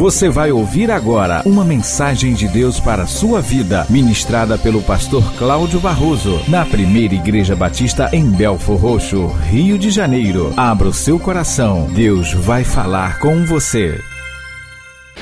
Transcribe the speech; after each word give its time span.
Você 0.00 0.30
vai 0.30 0.50
ouvir 0.50 0.90
agora 0.90 1.42
uma 1.44 1.62
mensagem 1.62 2.32
de 2.32 2.48
Deus 2.48 2.80
para 2.80 3.02
a 3.02 3.06
sua 3.06 3.42
vida, 3.42 3.86
ministrada 3.90 4.56
pelo 4.56 4.80
pastor 4.80 5.22
Cláudio 5.34 5.78
Barroso, 5.78 6.40
na 6.48 6.64
primeira 6.64 7.14
Igreja 7.14 7.54
Batista 7.54 8.08
em 8.10 8.24
Belfor 8.30 8.78
Roxo, 8.78 9.26
Rio 9.26 9.78
de 9.78 9.90
Janeiro. 9.90 10.54
Abra 10.56 10.88
o 10.88 10.94
seu 10.94 11.20
coração, 11.20 11.86
Deus 11.94 12.32
vai 12.32 12.64
falar 12.64 13.18
com 13.18 13.44
você. 13.44 14.00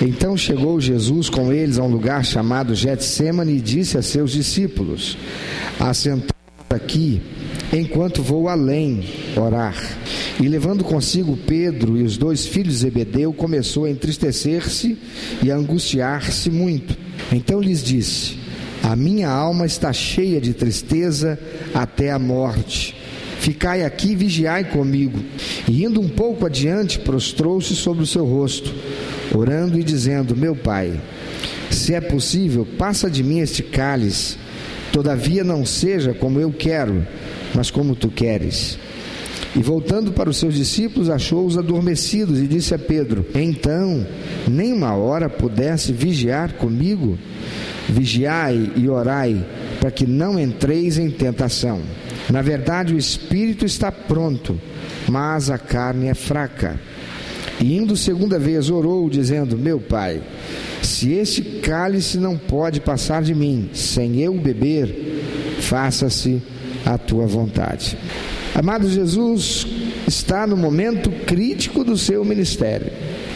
Então 0.00 0.36
chegou 0.36 0.80
Jesus 0.80 1.28
com 1.28 1.52
eles 1.52 1.76
a 1.76 1.82
um 1.82 1.90
lugar 1.90 2.24
chamado 2.24 2.72
Getsemane 2.72 3.56
e 3.56 3.60
disse 3.60 3.98
a 3.98 4.02
seus 4.02 4.30
discípulos: 4.30 5.18
Assentados 5.80 6.30
aqui, 6.70 7.20
enquanto 7.72 8.22
vou 8.22 8.48
além 8.48 9.04
orar. 9.36 9.74
E 10.40 10.46
levando 10.46 10.84
consigo 10.84 11.36
Pedro 11.36 11.96
e 11.96 12.02
os 12.02 12.16
dois 12.16 12.46
filhos 12.46 12.74
de 12.74 12.80
Zebedeu, 12.80 13.32
começou 13.32 13.86
a 13.86 13.90
entristecer-se 13.90 14.96
e 15.42 15.50
a 15.50 15.56
angustiar-se 15.56 16.48
muito. 16.48 16.96
Então 17.32 17.60
lhes 17.60 17.82
disse: 17.82 18.38
A 18.82 18.94
minha 18.94 19.28
alma 19.28 19.66
está 19.66 19.92
cheia 19.92 20.40
de 20.40 20.54
tristeza 20.54 21.38
até 21.74 22.12
a 22.12 22.18
morte. 22.18 22.94
Ficai 23.40 23.84
aqui 23.84 24.12
e 24.12 24.16
vigiai 24.16 24.64
comigo. 24.64 25.18
E 25.68 25.84
indo 25.84 26.00
um 26.00 26.08
pouco 26.08 26.46
adiante, 26.46 26.98
prostrou-se 27.00 27.74
sobre 27.74 28.04
o 28.04 28.06
seu 28.06 28.24
rosto, 28.24 28.72
orando 29.34 29.78
e 29.78 29.82
dizendo: 29.82 30.36
Meu 30.36 30.54
pai, 30.54 31.00
se 31.70 31.94
é 31.94 32.00
possível, 32.00 32.66
passa 32.78 33.10
de 33.10 33.24
mim 33.24 33.40
este 33.40 33.62
cálice. 33.62 34.36
Todavia 34.92 35.42
não 35.42 35.66
seja 35.66 36.14
como 36.14 36.40
eu 36.40 36.52
quero, 36.52 37.06
mas 37.54 37.70
como 37.70 37.96
tu 37.96 38.08
queres. 38.08 38.78
E 39.56 39.62
voltando 39.62 40.12
para 40.12 40.28
os 40.28 40.36
seus 40.36 40.54
discípulos, 40.54 41.08
achou-os 41.08 41.56
adormecidos 41.56 42.38
e 42.38 42.46
disse 42.46 42.74
a 42.74 42.78
Pedro: 42.78 43.24
Então, 43.34 44.06
nem 44.46 44.72
uma 44.72 44.94
hora 44.94 45.28
pudesse 45.28 45.92
vigiar 45.92 46.54
comigo? 46.54 47.18
Vigiai 47.88 48.72
e 48.76 48.88
orai, 48.88 49.44
para 49.80 49.90
que 49.90 50.06
não 50.06 50.38
entreis 50.38 50.98
em 50.98 51.10
tentação. 51.10 51.80
Na 52.28 52.42
verdade, 52.42 52.94
o 52.94 52.98
espírito 52.98 53.64
está 53.64 53.90
pronto, 53.90 54.60
mas 55.08 55.48
a 55.48 55.56
carne 55.56 56.08
é 56.08 56.14
fraca. 56.14 56.78
E 57.58 57.76
indo 57.76 57.96
segunda 57.96 58.38
vez, 58.38 58.68
orou, 58.68 59.08
dizendo: 59.08 59.56
Meu 59.56 59.80
pai, 59.80 60.20
se 60.82 61.12
este 61.12 61.42
cálice 61.42 62.18
não 62.18 62.36
pode 62.36 62.80
passar 62.80 63.22
de 63.22 63.34
mim, 63.34 63.70
sem 63.72 64.20
eu 64.20 64.34
beber, 64.34 64.94
faça-se 65.60 66.42
a 66.84 66.98
tua 66.98 67.26
vontade. 67.26 67.96
Amado 68.54 68.88
Jesus 68.88 69.66
está 70.06 70.46
no 70.46 70.56
momento 70.56 71.10
crítico 71.26 71.84
do 71.84 71.96
seu 71.96 72.24
ministério. 72.24 72.90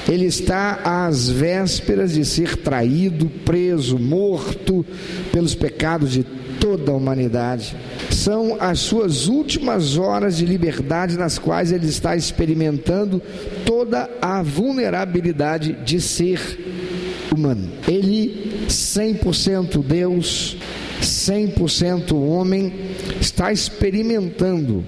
Ele 0.09 0.27
está 0.27 0.81
às 1.07 1.29
vésperas 1.29 2.15
de 2.15 2.25
ser 2.25 2.57
traído, 2.57 3.31
preso, 3.45 3.99
morto 3.99 4.85
pelos 5.31 5.55
pecados 5.55 6.11
de 6.11 6.25
toda 6.59 6.91
a 6.91 6.95
humanidade. 6.95 7.77
São 8.11 8.57
as 8.61 8.81
suas 8.81 9.27
últimas 9.27 9.97
horas 9.97 10.37
de 10.37 10.45
liberdade 10.45 11.17
nas 11.17 11.39
quais 11.39 11.73
ele 11.73 11.87
está 11.87 12.17
experimentando 12.17 13.23
toda 13.65 14.11
a 14.21 14.43
vulnerabilidade 14.43 15.73
de 15.85 16.01
ser 16.01 16.41
humano. 17.33 17.69
Ele, 17.87 18.67
100% 18.69 19.83
Deus, 19.85 20.57
100% 21.01 22.13
homem, 22.15 22.73
está 23.21 23.53
experimentando 23.53 24.85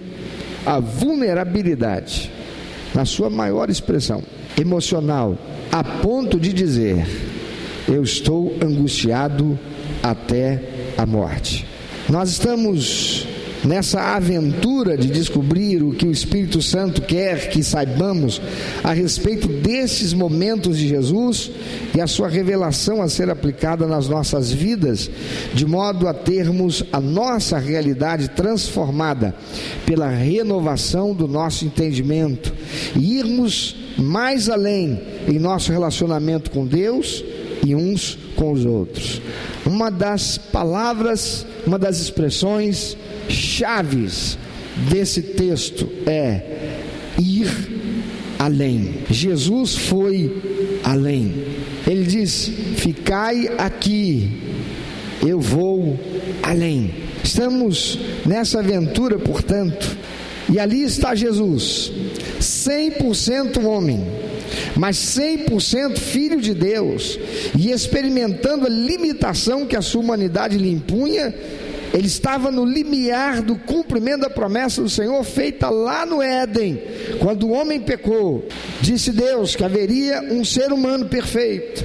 a 0.65 0.81
vulnerabilidade, 0.81 2.31
na 2.95 3.05
sua 3.05 3.29
maior 3.29 3.69
expressão, 3.71 4.23
emocional, 4.61 5.37
a 5.71 5.83
ponto 5.83 6.39
de 6.39 6.53
dizer: 6.53 7.07
Eu 7.89 8.03
estou 8.03 8.57
angustiado 8.63 9.59
até 10.03 10.61
a 10.97 11.05
morte. 11.05 11.67
Nós 12.09 12.31
estamos 12.31 13.27
nessa 13.65 14.01
aventura 14.15 14.97
de 14.97 15.09
descobrir 15.09 15.83
o 15.83 15.93
que 15.93 16.07
o 16.07 16.11
Espírito 16.11 16.61
Santo 16.61 17.03
quer 17.03 17.49
que 17.49 17.63
saibamos 17.63 18.41
a 18.83 18.93
respeito 18.93 19.49
desses 19.49 20.13
momentos 20.13 20.77
de 20.77 20.89
Jesus 20.89 21.51
e 21.95 22.01
a 22.01 22.07
sua 22.07 22.29
revelação 22.29 23.01
a 23.01 23.09
ser 23.09 23.31
aplicada 23.31 23.87
nas 23.87 24.09
nossas 24.09 24.53
vidas, 24.53 25.11
de 25.55 25.67
modo 25.67 26.07
a 26.07 26.15
termos 26.15 26.85
a 26.93 27.01
nossa 27.01 27.59
realidade 27.59 28.29
transformada 28.31 29.35
pela 29.87 30.09
renovação 30.09 31.15
do 31.15 31.27
nosso 31.27 31.65
entendimento 31.65 32.53
e 32.95 33.19
irmos 33.19 33.77
mais 33.97 34.49
além 34.49 35.01
em 35.29 35.39
nosso 35.39 35.73
relacionamento 35.73 36.51
com 36.51 36.67
Deus 36.67 37.25
e 37.65 37.75
uns 37.75 38.19
com 38.37 38.53
os 38.53 38.65
outros. 38.65 39.21
Uma 39.65 39.91
das 39.91 40.39
palavras, 40.39 41.47
uma 41.67 41.79
das 41.79 42.01
expressões 42.01 42.97
chaves 43.29 44.37
desse 44.91 45.23
texto 45.23 45.89
é 46.07 46.79
ir 47.19 47.49
além. 48.39 48.95
Jesus 49.11 49.77
foi 49.77 50.43
além. 50.83 51.33
Ele 51.87 52.05
diz: 52.05 52.51
Ficai 52.77 53.49
aqui, 53.59 54.31
eu 55.27 55.41
vou 55.41 55.99
além. 56.43 56.93
Estamos 57.23 57.99
nessa 58.27 58.61
aventura, 58.61 59.19
portanto, 59.19 59.97
e 60.53 60.59
ali 60.59 60.83
está 60.83 61.15
Jesus, 61.15 61.91
100% 62.39 63.65
homem, 63.65 64.05
mas 64.77 64.97
100% 64.97 65.99
filho 65.99 66.41
de 66.41 66.55
Deus, 66.55 67.19
e 67.59 67.71
experimentando 67.71 68.67
a 68.67 68.71
limitação 68.71 69.67
que 69.67 69.77
a 69.77 69.83
sua 69.83 70.03
humanidade 70.03 70.59
lhe 70.59 70.71
impunha 70.71 71.35
ele 71.95 72.09
estava 72.09 72.51
no 72.51 72.65
limiar 72.65 73.41
do 73.41 73.55
cumprimento 73.55 74.23
da 74.23 74.31
promessa 74.31 74.83
do 74.83 74.91
Senhor 74.91 75.23
feita 75.23 75.71
lá 75.71 76.05
no 76.05 76.21
Éden, 76.21 76.83
quando 77.21 77.47
o 77.47 77.53
homem 77.53 77.81
pecou. 77.81 78.49
Disse 78.81 79.13
Deus 79.13 79.55
que 79.55 79.63
haveria 79.63 80.21
um 80.23 80.45
ser 80.45 80.73
humano 80.73 81.05
perfeito, 81.07 81.85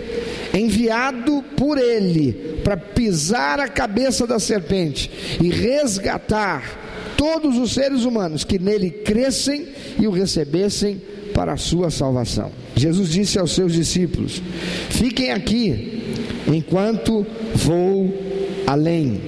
enviado 0.51 1.44
por 1.56 1.77
ele 1.77 2.59
para 2.63 2.75
pisar 2.75 3.59
a 3.59 3.67
cabeça 3.67 4.25
da 4.25 4.39
serpente 4.39 5.38
e 5.39 5.51
resgatar 5.51 7.13
todos 7.16 7.56
os 7.59 7.75
seres 7.75 8.03
humanos 8.03 8.44
que 8.44 8.57
nele 8.57 8.89
crescem 8.89 9.67
e 10.00 10.07
o 10.07 10.11
recebessem 10.11 11.00
para 11.35 11.53
a 11.53 11.57
sua 11.57 11.91
salvação. 11.91 12.51
Jesus 12.79 13.09
disse 13.09 13.38
aos 13.38 13.51
seus 13.51 13.73
discípulos: 13.73 14.41
Fiquem 14.90 15.31
aqui 15.31 16.16
enquanto 16.47 17.25
vou 17.53 18.17
além. 18.66 19.22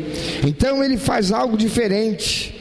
Então 0.45 0.83
ele 0.83 0.97
faz 0.97 1.31
algo 1.31 1.57
diferente. 1.57 2.55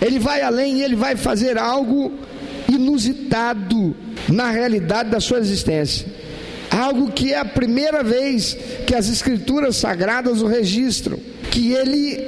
Ele 0.00 0.18
vai 0.18 0.42
além 0.42 0.78
e 0.78 0.82
ele 0.82 0.96
vai 0.96 1.16
fazer 1.16 1.58
algo 1.58 2.12
inusitado 2.68 3.94
na 4.28 4.50
realidade 4.50 5.10
da 5.10 5.20
sua 5.20 5.38
existência. 5.38 6.06
Algo 6.70 7.12
que 7.12 7.32
é 7.32 7.38
a 7.38 7.44
primeira 7.44 8.02
vez 8.02 8.56
que 8.86 8.94
as 8.94 9.08
escrituras 9.08 9.76
sagradas 9.76 10.40
o 10.40 10.46
registram, 10.46 11.18
que 11.50 11.72
ele 11.72 12.18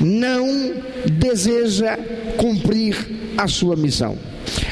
não 0.00 0.74
deseja 1.18 1.98
cumprir 2.36 2.96
a 3.36 3.48
sua 3.48 3.74
missão. 3.74 4.16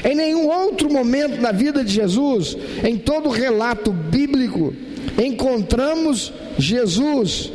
Em 0.04 0.14
nenhum 0.14 0.46
outro 0.46 0.92
momento 0.92 1.40
na 1.40 1.52
vida 1.52 1.84
de 1.84 1.92
Jesus, 1.92 2.56
em 2.84 2.96
todo 2.96 3.28
relato 3.28 3.92
bíblico, 3.92 4.74
encontramos 5.22 6.32
Jesus 6.58 7.52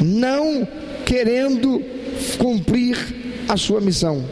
não 0.00 0.66
querendo 1.04 1.82
cumprir 2.38 2.96
a 3.48 3.56
sua 3.56 3.80
missão. 3.80 4.24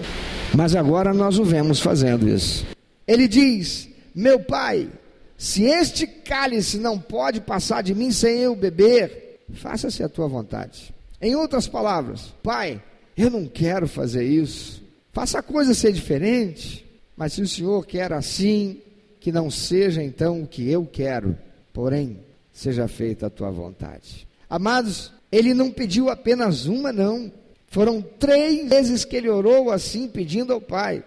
Mas 0.54 0.74
agora 0.74 1.12
nós 1.12 1.38
o 1.38 1.44
vemos 1.44 1.80
fazendo 1.80 2.28
isso. 2.28 2.66
Ele 3.06 3.28
diz: 3.28 3.88
Meu 4.14 4.40
pai, 4.40 4.88
se 5.36 5.64
este 5.64 6.06
cálice 6.06 6.78
não 6.78 6.98
pode 6.98 7.40
passar 7.40 7.82
de 7.82 7.94
mim 7.94 8.10
sem 8.10 8.38
eu 8.38 8.56
beber, 8.56 9.40
faça-se 9.54 10.02
a 10.02 10.08
tua 10.08 10.28
vontade. 10.28 10.94
Em 11.20 11.34
outras 11.34 11.66
palavras, 11.66 12.32
pai, 12.42 12.82
eu 13.16 13.30
não 13.30 13.46
quero 13.46 13.88
fazer 13.88 14.24
isso. 14.24 14.82
Faça 15.12 15.40
a 15.40 15.42
coisa 15.42 15.74
ser 15.74 15.92
diferente. 15.92 16.87
Mas 17.18 17.32
se 17.32 17.42
o 17.42 17.48
Senhor 17.48 17.84
quer 17.84 18.12
assim, 18.12 18.80
que 19.18 19.32
não 19.32 19.50
seja 19.50 20.00
então 20.00 20.42
o 20.42 20.46
que 20.46 20.70
eu 20.70 20.86
quero, 20.86 21.36
porém, 21.72 22.20
seja 22.52 22.86
feita 22.86 23.26
a 23.26 23.30
tua 23.30 23.50
vontade. 23.50 24.28
Amados, 24.48 25.12
ele 25.32 25.52
não 25.52 25.68
pediu 25.68 26.10
apenas 26.10 26.66
uma, 26.66 26.92
não. 26.92 27.32
Foram 27.66 28.00
três 28.00 28.68
vezes 28.68 29.04
que 29.04 29.16
ele 29.16 29.28
orou 29.28 29.72
assim, 29.72 30.06
pedindo 30.06 30.52
ao 30.52 30.60
Pai: 30.60 31.02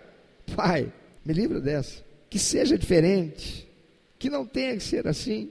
Pai, 0.53 0.91
me 1.23 1.33
livra 1.33 1.61
dessa. 1.61 2.03
Que 2.29 2.37
seja 2.37 2.77
diferente. 2.77 3.65
Que 4.19 4.29
não 4.29 4.45
tenha 4.45 4.75
que 4.75 4.83
ser 4.83 5.07
assim. 5.07 5.49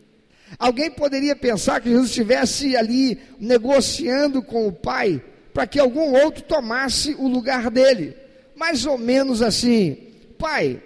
Alguém 0.59 0.91
poderia 0.91 1.35
pensar 1.35 1.81
que 1.81 1.89
Jesus 1.89 2.11
estivesse 2.11 2.77
ali 2.77 3.19
negociando 3.39 4.43
com 4.43 4.69
o 4.69 4.73
Pai 4.73 5.23
para 5.55 5.67
que 5.67 5.81
algum 5.81 6.13
outro 6.23 6.43
tomasse 6.43 7.15
o 7.15 7.27
lugar 7.27 7.71
dele. 7.71 8.15
Mais 8.55 8.85
ou 8.85 8.99
menos 8.99 9.41
assim: 9.41 10.10
Pai, 10.41 10.83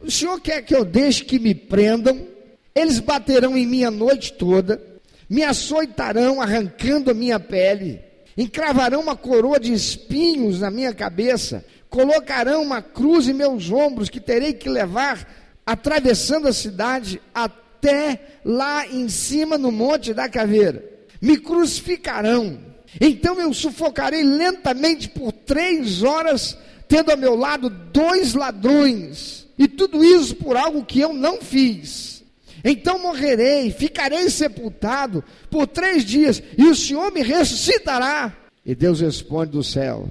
o 0.00 0.10
Senhor 0.10 0.40
quer 0.40 0.62
que 0.62 0.74
eu 0.74 0.84
deixe 0.84 1.24
que 1.24 1.38
me 1.38 1.54
prendam, 1.54 2.26
Eles 2.74 2.98
baterão 2.98 3.56
em 3.56 3.66
mim 3.66 3.84
a 3.84 3.90
noite 3.90 4.32
toda, 4.32 4.82
me 5.30 5.44
açoitarão, 5.44 6.40
arrancando 6.40 7.10
a 7.10 7.14
minha 7.14 7.38
pele, 7.38 8.00
encravarão 8.36 9.00
uma 9.00 9.14
coroa 9.14 9.60
de 9.60 9.72
espinhos 9.72 10.60
na 10.60 10.70
minha 10.70 10.92
cabeça, 10.92 11.64
colocarão 11.88 12.62
uma 12.62 12.82
cruz 12.82 13.28
em 13.28 13.32
meus 13.32 13.70
ombros 13.70 14.08
que 14.08 14.18
terei 14.18 14.52
que 14.54 14.68
levar 14.68 15.28
atravessando 15.64 16.48
a 16.48 16.52
cidade 16.52 17.20
até 17.32 18.38
lá 18.44 18.86
em 18.88 19.08
cima 19.08 19.56
no 19.56 19.70
Monte 19.70 20.12
da 20.12 20.28
Caveira. 20.28 20.84
Me 21.20 21.36
crucificarão. 21.36 22.58
Então 23.00 23.40
eu 23.40 23.54
sufocarei 23.54 24.22
lentamente 24.24 25.08
por 25.08 25.30
três 25.30 26.02
horas, 26.02 26.58
tendo 26.88 27.10
ao 27.10 27.16
meu 27.16 27.34
lado 27.34 27.68
dois 27.68 28.34
ladrões. 28.34 29.46
E 29.58 29.68
tudo 29.68 30.02
isso 30.02 30.34
por 30.36 30.56
algo 30.56 30.84
que 30.84 31.00
eu 31.00 31.12
não 31.12 31.40
fiz. 31.40 32.22
Então 32.64 32.98
morrerei, 32.98 33.70
ficarei 33.70 34.30
sepultado 34.30 35.22
por 35.50 35.66
três 35.66 36.04
dias, 36.04 36.42
e 36.56 36.64
o 36.64 36.74
Senhor 36.74 37.12
me 37.12 37.22
ressuscitará. 37.22 38.32
E 38.64 38.74
Deus 38.74 39.00
responde 39.00 39.52
do 39.52 39.62
céu: 39.62 40.08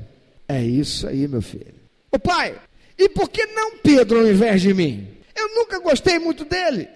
É 0.47 0.63
isso 0.63 1.07
aí, 1.07 1.27
meu 1.27 1.41
filho. 1.41 1.73
Ô 2.11 2.19
pai, 2.19 2.55
e 2.97 3.09
por 3.09 3.29
que 3.29 3.45
não 3.47 3.77
Pedro 3.77 4.19
ao 4.19 4.27
invés 4.27 4.61
de 4.61 4.73
mim? 4.73 5.07
Eu 5.35 5.55
nunca 5.55 5.79
gostei 5.79 6.19
muito 6.19 6.45
dele. 6.45 6.87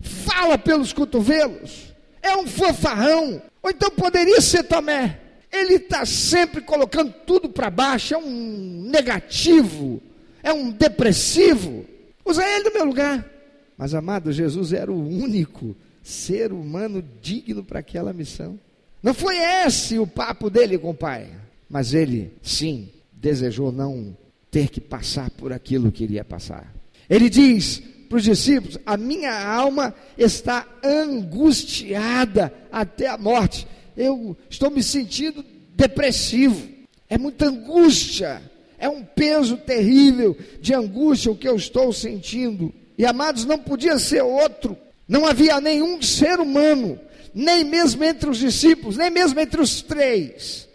Fala 0.00 0.56
pelos 0.56 0.92
cotovelos. 0.92 1.92
É 2.22 2.36
um 2.36 2.46
fanfarrão. 2.46 3.42
Ou 3.60 3.70
então 3.70 3.90
poderia 3.90 4.40
ser 4.40 4.62
Tomé. 4.62 5.18
Ele 5.52 5.74
está 5.74 6.06
sempre 6.06 6.62
colocando 6.62 7.12
tudo 7.26 7.48
para 7.48 7.70
baixo. 7.70 8.14
É 8.14 8.18
um 8.18 8.88
negativo. 8.90 10.00
É 10.42 10.52
um 10.52 10.70
depressivo. 10.70 11.84
Usa 12.24 12.42
ele 12.44 12.70
no 12.70 12.74
meu 12.74 12.84
lugar. 12.86 13.28
Mas, 13.76 13.94
amado, 13.94 14.32
Jesus 14.32 14.72
era 14.72 14.90
o 14.90 15.08
único 15.08 15.76
ser 16.02 16.52
humano 16.52 17.04
digno 17.20 17.62
para 17.62 17.80
aquela 17.80 18.12
missão. 18.12 18.58
Não 19.02 19.12
foi 19.12 19.36
esse 19.36 19.98
o 19.98 20.06
papo 20.06 20.48
dele 20.48 20.78
com 20.78 20.90
o 20.90 20.94
Pai. 20.94 21.28
Mas 21.68 21.92
ele, 21.94 22.32
sim, 22.42 22.88
desejou 23.12 23.72
não 23.72 24.16
ter 24.50 24.68
que 24.68 24.80
passar 24.80 25.30
por 25.30 25.52
aquilo 25.52 25.90
que 25.90 26.04
iria 26.04 26.24
passar. 26.24 26.72
Ele 27.08 27.28
diz 27.28 27.82
para 28.08 28.18
os 28.18 28.24
discípulos: 28.24 28.78
A 28.84 28.96
minha 28.96 29.32
alma 29.32 29.94
está 30.16 30.66
angustiada 30.84 32.52
até 32.70 33.08
a 33.08 33.16
morte. 33.16 33.66
Eu 33.96 34.36
estou 34.48 34.70
me 34.70 34.82
sentindo 34.82 35.44
depressivo. 35.74 36.68
É 37.08 37.18
muita 37.18 37.46
angústia. 37.46 38.42
É 38.78 38.88
um 38.88 39.04
peso 39.04 39.56
terrível 39.56 40.36
de 40.60 40.74
angústia 40.74 41.30
o 41.30 41.36
que 41.36 41.48
eu 41.48 41.56
estou 41.56 41.92
sentindo. 41.92 42.72
E 42.98 43.06
amados, 43.06 43.44
não 43.44 43.58
podia 43.58 43.98
ser 43.98 44.22
outro. 44.22 44.76
Não 45.08 45.26
havia 45.26 45.60
nenhum 45.60 46.00
ser 46.00 46.40
humano, 46.40 46.98
nem 47.34 47.64
mesmo 47.64 48.02
entre 48.02 48.30
os 48.30 48.38
discípulos, 48.38 48.96
nem 48.96 49.10
mesmo 49.10 49.38
entre 49.40 49.60
os 49.60 49.82
três, 49.82 50.68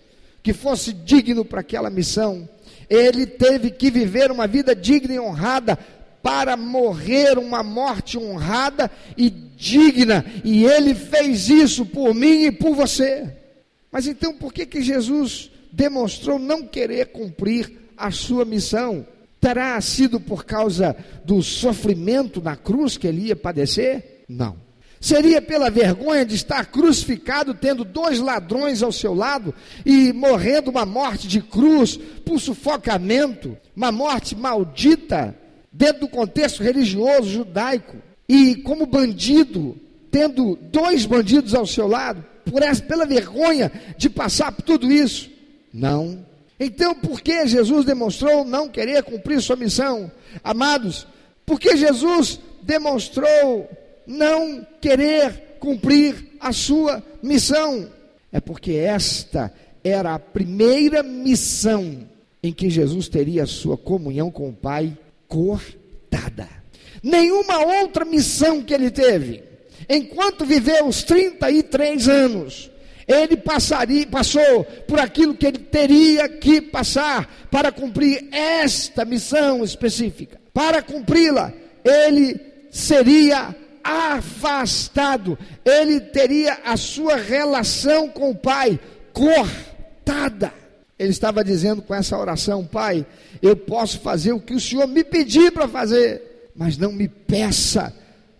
que 0.43 0.53
fosse 0.53 0.93
digno 0.93 1.43
para 1.43 1.61
aquela 1.61 1.89
missão. 1.89 2.47
Ele 2.89 3.25
teve 3.25 3.71
que 3.71 3.89
viver 3.89 4.31
uma 4.31 4.47
vida 4.47 4.75
digna 4.75 5.13
e 5.15 5.19
honrada 5.19 5.77
para 6.21 6.57
morrer 6.57 7.37
uma 7.37 7.63
morte 7.63 8.17
honrada 8.17 8.91
e 9.17 9.29
digna, 9.29 10.25
e 10.43 10.65
ele 10.65 10.93
fez 10.93 11.49
isso 11.49 11.85
por 11.85 12.13
mim 12.13 12.45
e 12.45 12.51
por 12.51 12.75
você. 12.75 13.33
Mas 13.91 14.07
então 14.07 14.33
por 14.33 14.53
que 14.53 14.65
que 14.65 14.81
Jesus 14.81 15.49
demonstrou 15.71 16.37
não 16.37 16.67
querer 16.67 17.07
cumprir 17.07 17.71
a 17.97 18.11
sua 18.11 18.45
missão? 18.45 19.05
Terá 19.39 19.79
sido 19.81 20.19
por 20.19 20.45
causa 20.45 20.95
do 21.23 21.41
sofrimento 21.41 22.41
na 22.41 22.55
cruz 22.55 22.97
que 22.97 23.07
ele 23.07 23.27
ia 23.27 23.35
padecer? 23.35 24.23
Não. 24.27 24.67
Seria 24.99 25.41
pela 25.41 25.69
vergonha 25.69 26.25
de 26.25 26.35
estar 26.35 26.65
crucificado, 26.65 27.53
tendo 27.53 27.85
dois 27.85 28.19
ladrões 28.19 28.81
ao 28.81 28.91
seu 28.91 29.13
lado 29.13 29.53
e 29.85 30.11
morrendo 30.11 30.71
uma 30.71 30.85
morte 30.85 31.27
de 31.27 31.39
cruz 31.39 31.97
por 32.25 32.39
sufocamento, 32.39 33.55
uma 33.75 33.91
morte 33.91 34.35
maldita, 34.35 35.35
dentro 35.71 36.01
do 36.01 36.07
contexto 36.07 36.63
religioso 36.63 37.29
judaico, 37.29 37.97
e 38.27 38.55
como 38.55 38.85
bandido, 38.85 39.77
tendo 40.11 40.55
dois 40.55 41.05
bandidos 41.05 41.53
ao 41.53 41.65
seu 41.65 41.87
lado, 41.87 42.23
por 42.45 42.61
essa, 42.61 42.81
pela 42.81 43.05
vergonha 43.05 43.71
de 43.97 44.09
passar 44.09 44.51
por 44.51 44.63
tudo 44.63 44.91
isso? 44.91 45.29
Não. 45.73 46.25
Então, 46.59 46.95
por 46.95 47.21
que 47.21 47.45
Jesus 47.47 47.85
demonstrou 47.85 48.43
não 48.43 48.67
querer 48.67 49.03
cumprir 49.03 49.41
sua 49.41 49.55
missão? 49.55 50.11
Amados, 50.43 51.05
porque 51.45 51.77
Jesus 51.77 52.39
demonstrou 52.63 53.69
não 54.05 54.65
querer 54.81 55.57
cumprir 55.59 56.15
a 56.39 56.51
sua 56.51 57.03
missão? 57.21 57.89
É 58.31 58.39
porque 58.39 58.73
esta 58.73 59.53
era 59.83 60.15
a 60.15 60.19
primeira 60.19 61.03
missão 61.03 61.99
em 62.41 62.51
que 62.51 62.69
Jesus 62.69 63.07
teria 63.07 63.43
a 63.43 63.47
sua 63.47 63.77
comunhão 63.77 64.31
com 64.31 64.49
o 64.49 64.53
Pai 64.53 64.97
cortada. 65.27 66.47
Nenhuma 67.03 67.59
outra 67.59 68.03
missão 68.05 68.61
que 68.61 68.73
ele 68.73 68.89
teve, 68.89 69.43
enquanto 69.89 70.45
viveu 70.45 70.87
os 70.87 71.03
33 71.03 72.07
anos, 72.07 72.71
ele 73.07 73.37
passaria, 73.37 74.05
passou 74.05 74.65
por 74.87 74.99
aquilo 74.99 75.35
que 75.35 75.47
ele 75.47 75.59
teria 75.59 76.27
que 76.27 76.59
passar 76.59 77.47
para 77.49 77.71
cumprir 77.71 78.27
esta 78.31 79.05
missão 79.05 79.63
específica. 79.63 80.39
Para 80.53 80.81
cumpri-la, 80.81 81.53
ele 81.85 82.39
seria 82.69 83.55
afastado, 83.83 85.37
ele 85.63 86.01
teria 86.01 86.59
a 86.65 86.75
sua 86.75 87.15
relação 87.15 88.09
com 88.09 88.31
o 88.31 88.35
Pai 88.35 88.77
cortada. 89.13 90.51
Ele 90.99 91.11
estava 91.11 91.43
dizendo 91.43 91.81
com 91.81 91.93
essa 91.93 92.17
oração: 92.17 92.65
Pai, 92.65 93.05
eu 93.41 93.55
posso 93.55 93.99
fazer 93.99 94.31
o 94.31 94.39
que 94.39 94.53
o 94.53 94.59
Senhor 94.59 94.87
me 94.87 95.03
pedir 95.03 95.51
para 95.51 95.67
fazer, 95.67 96.49
mas 96.55 96.77
não 96.77 96.91
me 96.91 97.07
peça 97.07 97.93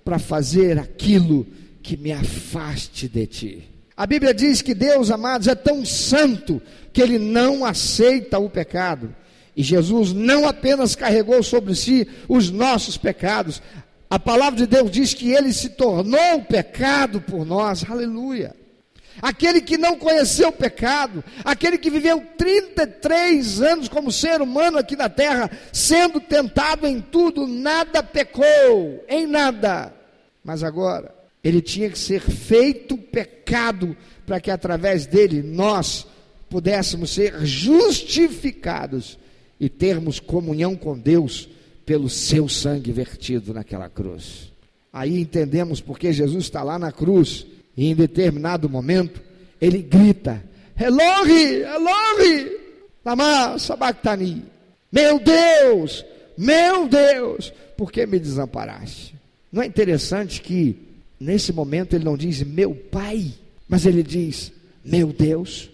para 0.04 0.18
fazer 0.18 0.80
aquilo 0.80 1.46
que 1.84 1.96
me 1.96 2.12
afaste 2.12 3.08
de 3.08 3.28
ti. 3.28 3.70
A 3.96 4.06
Bíblia 4.06 4.34
diz 4.34 4.62
que 4.62 4.74
Deus, 4.74 5.12
amados, 5.12 5.48
é 5.48 5.56
tão 5.56 5.86
santo 5.86 6.62
que 6.92 7.02
ele 7.02 7.20
não 7.20 7.66
aceita 7.66 8.40
o 8.40 8.50
pecado. 8.50 9.14
E 9.56 9.64
Jesus 9.64 10.14
não 10.14 10.48
apenas 10.48 10.96
carregou 10.96 11.42
sobre 11.42 11.74
si 11.76 12.08
os 12.28 12.52
nossos 12.52 12.96
pecados, 12.96 13.62
a 14.08 14.20
palavra 14.20 14.58
de 14.58 14.68
Deus 14.68 14.92
diz 14.92 15.14
que 15.16 15.32
ele 15.32 15.52
se 15.52 15.70
tornou 15.70 16.42
pecado 16.48 17.20
por 17.20 17.44
nós, 17.44 17.84
aleluia 17.90 18.56
aquele 19.22 19.62
que 19.62 19.78
não 19.78 19.98
conheceu 19.98 20.50
o 20.50 20.54
pecado, 20.54 21.24
aquele 21.44 21.78
que 21.78 21.90
viveu 21.90 22.22
33 22.38 23.62
anos 23.62 23.88
como 23.88 24.12
ser 24.12 24.42
humano 24.42 24.78
aqui 24.78 24.96
na 24.96 25.10
terra, 25.10 25.50
sendo 25.72 26.20
tentado 26.20 26.88
em 26.88 27.02
tudo, 27.02 27.48
nada 27.48 28.04
pecou, 28.04 29.04
em 29.08 29.26
nada. 29.26 29.94
Mas 30.44 30.64
agora, 30.64 31.14
ele 31.44 31.62
tinha 31.62 31.90
que 31.90 32.00
ser 32.00 32.22
feito 32.22 32.98
pecado 32.98 33.96
para 34.26 34.40
que 34.40 34.52
através 34.52 35.06
dele 35.06 35.42
nós 35.42 36.06
pudéssemos 36.50 37.12
ser 37.12 37.46
justificados 37.46 39.18
e 39.60 39.70
termos 39.70 40.20
comunhão 40.20 40.76
com 40.76 40.98
Deus 40.98 41.50
pelo 41.86 42.10
seu 42.10 42.50
sangue 42.50 42.92
vertido 42.92 43.54
naquela 43.54 43.90
cruz. 43.90 44.52
Aí 44.92 45.20
entendemos 45.20 45.80
porque 45.80 46.12
Jesus 46.12 46.46
está 46.46 46.64
lá 46.64 46.78
na 46.78 46.92
cruz 46.92 47.46
e 47.78 47.88
em 47.88 47.96
determinado 47.96 48.68
momento, 48.68 49.22
ele 49.62 49.84
grita: 49.84 50.44
Eloi, 50.80 51.64
Eloi, 51.64 52.60
lama 53.06 53.60
sabachthani. 53.60 54.44
Meu 54.92 55.20
Deus, 55.20 56.04
meu 56.36 56.88
Deus, 56.88 57.54
por 57.78 57.92
que 57.92 58.06
me 58.08 58.20
desamparaste? 58.20 59.14
Não 59.52 59.62
é 59.62 59.68
interessante 59.68 60.42
que 60.42 60.76
nesse 61.20 61.54
momento 61.54 61.96
ele 61.96 62.04
não 62.04 62.18
diz 62.18 62.42
meu 62.42 62.74
pai, 62.74 63.34
mas 63.70 63.86
ele 63.86 64.02
diz 64.02 64.52
meu 64.84 65.14
Deus. 65.14 65.70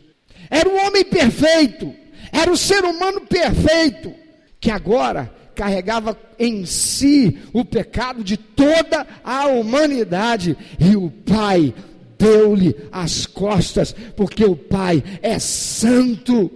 Era 0.50 0.68
um 0.68 0.86
homem 0.86 1.06
perfeito, 1.06 1.94
era 2.32 2.52
o 2.52 2.58
ser 2.58 2.84
humano 2.84 3.22
perfeito, 3.22 4.14
que 4.60 4.70
agora 4.70 5.34
carregava 5.56 6.18
em 6.38 6.66
si 6.66 7.40
o 7.54 7.64
pecado 7.64 8.24
de 8.24 8.36
toda 8.38 9.06
a 9.24 9.46
humanidade, 9.48 10.58
e 10.80 10.96
o 10.96 11.10
Pai 11.10 11.74
deu-lhe 12.24 12.76
as 12.92 13.26
costas, 13.26 13.94
porque 14.16 14.46
o 14.46 14.56
Pai 14.56 15.04
é 15.22 15.38
santo, 15.40 16.50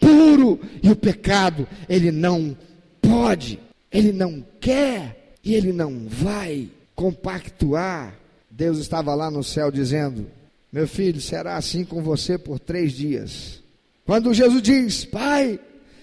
puro, 0.00 0.58
e 0.82 0.90
o 0.90 0.96
pecado 0.96 1.66
ele 1.88 2.10
não 2.10 2.56
pode, 3.00 3.60
ele 3.90 4.12
não 4.12 4.44
quer, 4.60 5.36
e 5.44 5.54
ele 5.54 5.72
não 5.72 6.06
vai 6.08 6.68
compactuar. 6.94 8.14
Deus 8.50 8.78
estava 8.78 9.14
lá 9.14 9.30
no 9.30 9.44
céu 9.44 9.70
dizendo: 9.70 10.26
Meu 10.72 10.86
filho, 10.86 11.20
será 11.20 11.56
assim 11.56 11.84
com 11.84 12.02
você 12.02 12.36
por 12.36 12.58
três 12.58 12.92
dias. 12.92 13.62
Quando 14.04 14.34
Jesus 14.34 14.62
diz: 14.62 15.04
Pai, 15.04 15.58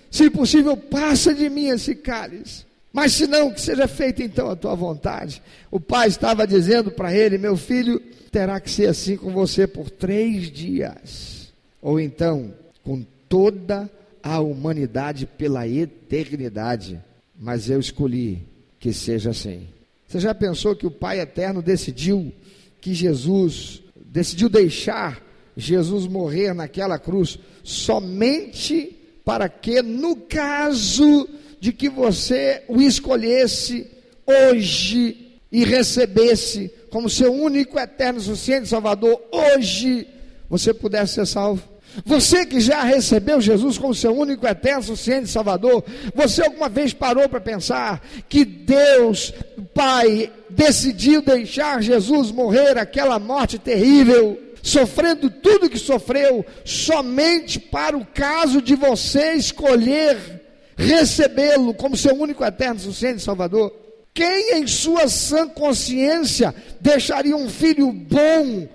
se 0.10 0.30
possível, 0.30 0.76
passa 0.76 1.34
de 1.34 1.50
mim 1.50 1.68
esse 1.68 1.96
cálice. 1.96 2.69
Mas 2.92 3.14
se 3.14 3.28
não, 3.28 3.52
que 3.52 3.62
seja 3.62 3.88
feita 3.88 4.24
então 4.24 4.50
a 4.50 4.56
tua 4.56 4.76
vontade. 4.76 5.42
O 5.70 5.80
pai 5.80 6.08
estava 6.08 6.48
dizendo 6.48 6.90
para 6.90 7.14
ele: 7.14 7.38
Meu 7.38 7.56
filho, 7.56 8.00
terá 8.32 8.60
que 8.60 8.70
ser 8.70 8.88
assim 8.88 9.16
com 9.16 9.32
você 9.32 9.68
por 9.68 9.90
três 9.90 10.52
dias. 10.52 11.54
Ou 11.82 12.00
então, 12.00 12.54
com 12.84 13.06
toda 13.28 13.90
a 14.24 14.40
humanidade 14.40 15.26
pela 15.26 15.68
eternidade. 15.68 17.00
Mas 17.40 17.70
eu 17.70 17.80
escolhi 17.80 18.46
que 18.80 18.92
seja 18.92 19.30
assim. 19.30 19.68
Você 20.08 20.20
já 20.20 20.34
pensou 20.34 20.76
que 20.76 20.88
o 20.88 20.92
Pai 20.92 21.20
Eterno 21.20 21.62
decidiu 21.62 22.34
que 22.82 22.94
Jesus, 22.94 23.84
decidiu 23.96 24.50
deixar 24.50 25.24
Jesus 25.56 26.08
morrer 26.08 26.54
naquela 26.54 26.98
cruz 26.98 27.38
somente 27.64 28.98
para 29.24 29.48
que, 29.48 29.82
no 29.84 30.16
caso 30.16 31.30
de 31.60 31.74
que 31.74 31.90
você 31.90 32.64
o 32.68 32.82
escolhesse 32.82 33.90
hoje 34.26 35.40
e 35.52 35.64
recebesse 35.64 36.72
como 36.90 37.10
seu 37.10 37.34
único, 37.34 37.80
eterno, 37.80 38.20
suficiente 38.20 38.68
Salvador, 38.68 39.22
hoje 39.32 40.08
você 40.50 40.74
pudesse 40.74 41.16
ser 41.16 41.26
salvo. 41.28 41.64
Você 42.06 42.46
que 42.46 42.60
já 42.60 42.84
recebeu 42.84 43.42
Jesus 43.42 43.78
como 43.78 43.96
seu 43.96 44.16
único, 44.16 44.48
eterno, 44.48 44.84
suficiente 44.84 45.28
Salvador, 45.28 45.84
você 46.14 46.44
alguma 46.44 46.70
vez 46.70 46.94
parou 46.94 47.28
para 47.28 47.42
pensar 47.42 48.02
que 48.28 48.46
Deus, 48.46 49.34
Pai, 49.74 50.32
decidiu 50.50 51.22
deixar 51.22 51.82
Jesus 51.82 52.32
morrer 52.32 52.78
aquela 52.78 53.18
morte 53.18 53.58
terrível, 53.58 54.40
sofrendo 54.62 55.30
tudo 55.30 55.70
que 55.70 55.80
sofreu, 55.80 56.46
somente 56.64 57.60
para 57.60 57.98
o 57.98 58.06
caso 58.06 58.62
de 58.62 58.76
você 58.76 59.34
escolher 59.34 60.39
recebê-lo 60.80 61.74
como 61.74 61.98
seu 61.98 62.16
único, 62.16 62.44
eterno, 62.44 62.80
suficiente 62.80 63.22
Salvador? 63.22 63.76
Quem 64.14 64.56
em 64.56 64.66
sua 64.66 65.10
sã 65.10 65.48
consciência 65.48 66.56
deixaria 66.80 67.36
um 67.36 67.50
filho 67.50 67.92
bom, 67.92 68.68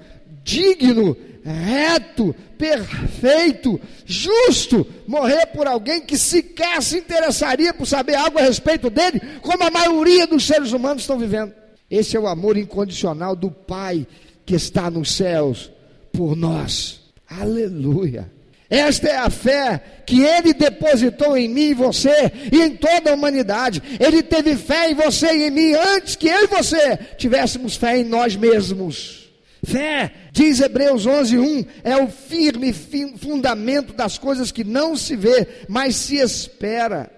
digno, 0.43 1.17
reto, 1.43 2.35
perfeito, 2.59 3.81
justo, 4.05 4.87
morrer 5.07 5.47
por 5.47 5.67
alguém 5.67 6.03
que 6.03 6.17
sequer 6.19 6.83
se 6.83 6.99
interessaria 6.99 7.73
por 7.73 7.87
saber 7.87 8.15
algo 8.15 8.39
a 8.39 8.43
respeito 8.43 8.91
dele, 8.91 9.21
como 9.41 9.65
a 9.65 9.71
maioria 9.71 10.27
dos 10.27 10.47
seres 10.47 10.73
humanos 10.73 11.03
estão 11.03 11.19
vivendo. 11.19 11.55
Esse 11.91 12.17
é 12.17 12.21
o 12.21 12.27
amor 12.27 12.57
incondicional 12.57 13.35
do 13.35 13.51
Pai 13.51 14.07
que 14.45 14.55
está 14.55 14.91
nos 14.91 15.13
céus 15.13 15.71
por 16.13 16.37
nós. 16.37 17.01
Aleluia. 17.29 18.31
Esta 18.71 19.09
é 19.09 19.17
a 19.17 19.31
fé 19.31 19.81
que 20.07 20.23
Ele 20.23 20.55
depositou 20.55 21.37
em 21.37 21.49
mim 21.49 21.71
e 21.71 21.75
você 21.75 22.33
e 22.53 22.63
em 22.63 22.77
toda 22.77 23.11
a 23.11 23.15
humanidade. 23.15 23.83
Ele 24.01 24.23
teve 24.23 24.57
fé 24.57 24.91
em 24.91 24.95
você 24.95 25.33
e 25.33 25.47
em 25.49 25.51
mim 25.51 25.73
antes 25.75 26.17
que 26.17 26.29
eu 26.29 26.45
e 26.45 26.47
você 26.47 26.97
tivéssemos 27.17 27.77
fé 27.77 27.99
em 27.99 28.05
nós 28.05 28.37
mesmos. 28.37 29.25
Fé, 29.65 30.13
diz 30.31 30.61
Hebreus 30.61 31.07
11, 31.07 31.39
1, 31.39 31.65
é 31.85 31.97
o 31.97 32.09
firme 32.09 32.73
fundamento 32.73 33.95
das 33.95 34.19
coisas 34.19 34.53
que 34.53 34.63
não 34.63 34.95
se 34.95 35.17
vê, 35.17 35.47
mas 35.69 35.97
se 35.97 36.17
espera. 36.17 37.11